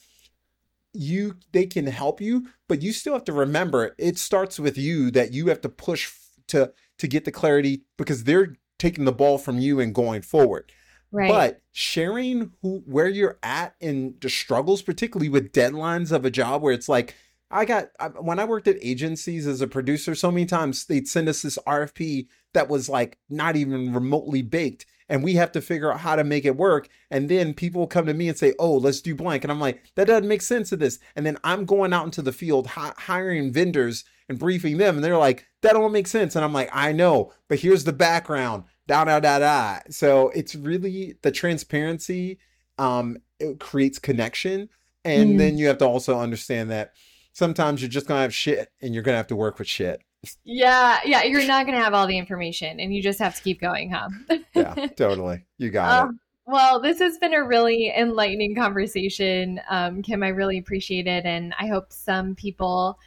you 0.93 1.35
they 1.53 1.65
can 1.65 1.87
help 1.87 2.19
you, 2.19 2.47
but 2.67 2.81
you 2.81 2.91
still 2.91 3.13
have 3.13 3.23
to 3.25 3.33
remember 3.33 3.95
it 3.97 4.17
starts 4.17 4.59
with 4.59 4.77
you 4.77 5.09
that 5.11 5.31
you 5.31 5.47
have 5.47 5.61
to 5.61 5.69
push 5.69 6.11
to 6.47 6.73
to 6.99 7.07
get 7.07 7.23
the 7.25 7.31
clarity 7.31 7.83
because 7.97 8.25
they're 8.25 8.55
taking 8.77 9.05
the 9.05 9.11
ball 9.11 9.37
from 9.37 9.59
you 9.59 9.79
and 9.79 9.95
going 9.95 10.21
forward. 10.21 10.71
Right. 11.11 11.29
But 11.29 11.61
sharing 11.71 12.51
who 12.61 12.83
where 12.85 13.07
you're 13.07 13.39
at 13.41 13.75
in 13.79 14.15
the 14.19 14.29
struggles, 14.29 14.81
particularly 14.81 15.29
with 15.29 15.53
deadlines 15.53 16.11
of 16.11 16.25
a 16.25 16.31
job 16.31 16.61
where 16.61 16.73
it's 16.73 16.89
like, 16.89 17.15
I 17.49 17.63
got 17.63 17.89
I, 17.99 18.07
when 18.07 18.39
I 18.39 18.45
worked 18.45 18.67
at 18.67 18.77
agencies 18.81 19.47
as 19.47 19.61
a 19.61 19.67
producer, 19.67 20.13
so 20.13 20.29
many 20.29 20.45
times 20.45 20.85
they'd 20.85 21.07
send 21.07 21.29
us 21.29 21.41
this 21.41 21.57
RFP 21.65 22.27
that 22.53 22.67
was 22.67 22.89
like 22.89 23.17
not 23.29 23.55
even 23.55 23.93
remotely 23.93 24.41
baked, 24.41 24.85
and 25.09 25.23
we 25.23 25.33
have 25.33 25.51
to 25.53 25.61
figure 25.61 25.91
out 25.91 26.01
how 26.01 26.15
to 26.15 26.23
make 26.23 26.45
it 26.45 26.57
work. 26.57 26.89
And 27.09 27.29
then 27.29 27.53
people 27.53 27.87
come 27.87 28.05
to 28.05 28.13
me 28.13 28.27
and 28.29 28.37
say, 28.37 28.53
"Oh, 28.59 28.73
let's 28.75 29.01
do 29.01 29.15
blank," 29.15 29.43
and 29.43 29.51
I'm 29.51 29.59
like, 29.59 29.83
"That 29.95 30.07
doesn't 30.07 30.27
make 30.27 30.41
sense 30.41 30.69
to 30.69 30.75
this." 30.77 30.99
And 31.15 31.25
then 31.25 31.37
I'm 31.43 31.65
going 31.65 31.93
out 31.93 32.05
into 32.05 32.21
the 32.21 32.31
field 32.33 32.67
hi- 32.67 32.93
hiring 32.97 33.51
vendors 33.51 34.03
and 34.29 34.37
briefing 34.39 34.77
them, 34.77 34.95
and 34.95 35.03
they're 35.03 35.17
like, 35.17 35.45
"That 35.61 35.73
don't 35.73 35.91
make 35.91 36.07
sense." 36.07 36.35
And 36.35 36.43
I'm 36.43 36.53
like, 36.53 36.69
"I 36.73 36.91
know, 36.91 37.31
but 37.47 37.59
here's 37.59 37.83
the 37.85 37.93
background." 37.93 38.63
Da 38.87 39.03
da 39.03 39.19
da 39.19 39.39
da. 39.39 39.79
So 39.89 40.29
it's 40.29 40.55
really 40.55 41.15
the 41.21 41.31
transparency. 41.31 42.39
Um, 42.77 43.17
it 43.39 43.59
creates 43.59 43.99
connection, 43.99 44.69
and 45.03 45.31
Mm. 45.35 45.37
then 45.37 45.57
you 45.57 45.67
have 45.67 45.77
to 45.79 45.85
also 45.85 46.19
understand 46.19 46.69
that 46.71 46.93
sometimes 47.33 47.81
you're 47.81 47.89
just 47.89 48.07
gonna 48.07 48.21
have 48.21 48.33
shit, 48.33 48.69
and 48.81 48.93
you're 48.93 49.03
gonna 49.03 49.17
have 49.17 49.27
to 49.27 49.35
work 49.35 49.59
with 49.59 49.67
shit. 49.67 50.01
Yeah, 50.43 50.99
yeah, 51.05 51.23
you're 51.23 51.45
not 51.45 51.65
going 51.65 51.77
to 51.77 51.83
have 51.83 51.93
all 51.93 52.07
the 52.07 52.17
information 52.17 52.79
and 52.79 52.93
you 52.93 53.01
just 53.01 53.19
have 53.19 53.35
to 53.35 53.41
keep 53.41 53.61
going, 53.61 53.91
huh? 53.91 54.09
Yeah, 54.53 54.73
totally. 54.95 55.45
You 55.57 55.69
got 55.69 56.05
it. 56.05 56.09
Um, 56.09 56.19
well, 56.47 56.79
this 56.79 56.99
has 56.99 57.17
been 57.17 57.33
a 57.33 57.43
really 57.43 57.91
enlightening 57.95 58.55
conversation, 58.55 59.59
um, 59.69 60.01
Kim. 60.01 60.23
I 60.23 60.29
really 60.29 60.57
appreciate 60.57 61.05
it, 61.05 61.25
and 61.25 61.53
I 61.59 61.67
hope 61.67 61.91
some 61.91 62.35
people, 62.35 62.97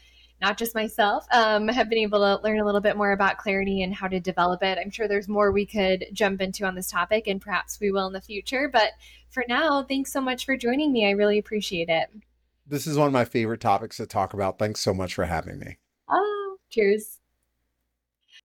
not 0.43 0.59
just 0.59 0.75
myself, 0.75 1.25
um, 1.33 1.67
have 1.69 1.89
been 1.89 2.01
able 2.01 2.19
to 2.19 2.43
learn 2.45 2.61
a 2.61 2.67
little 2.67 2.83
bit 2.83 2.99
more 2.99 3.13
about 3.13 3.39
clarity 3.39 3.83
and 3.83 3.95
how 3.95 4.09
to 4.09 4.21
develop 4.21 4.63
it. 4.63 4.77
I'm 4.77 4.91
sure 4.91 5.09
there's 5.09 5.27
more 5.27 5.53
we 5.53 5.65
could 5.65 6.05
jump 6.13 6.43
into 6.43 6.67
on 6.67 6.75
this 6.75 6.91
topic, 6.91 7.29
and 7.29 7.41
perhaps 7.41 7.81
we 7.81 7.91
will 7.91 8.07
in 8.09 8.13
the 8.13 8.21
future. 8.21 8.69
But 8.71 8.91
for 9.31 9.43
now, 9.49 9.85
thanks 9.85 10.13
so 10.13 10.21
much 10.21 10.45
for 10.45 10.55
joining 10.55 10.93
me. 10.93 11.07
I 11.07 11.13
really 11.13 11.39
appreciate 11.39 11.89
it. 11.89 12.11
This 12.67 12.87
is 12.87 12.99
one 12.99 13.07
of 13.07 13.13
my 13.15 13.25
favorite 13.25 13.63
topics 13.63 13.97
to 13.97 14.07
talk 14.07 14.35
about. 14.35 14.59
Thanks 14.59 14.81
so 14.81 14.93
much 14.93 15.15
for 15.15 15.25
having 15.25 15.59
me. 15.59 15.79
Oh, 16.11 16.40
cheers. 16.71 17.20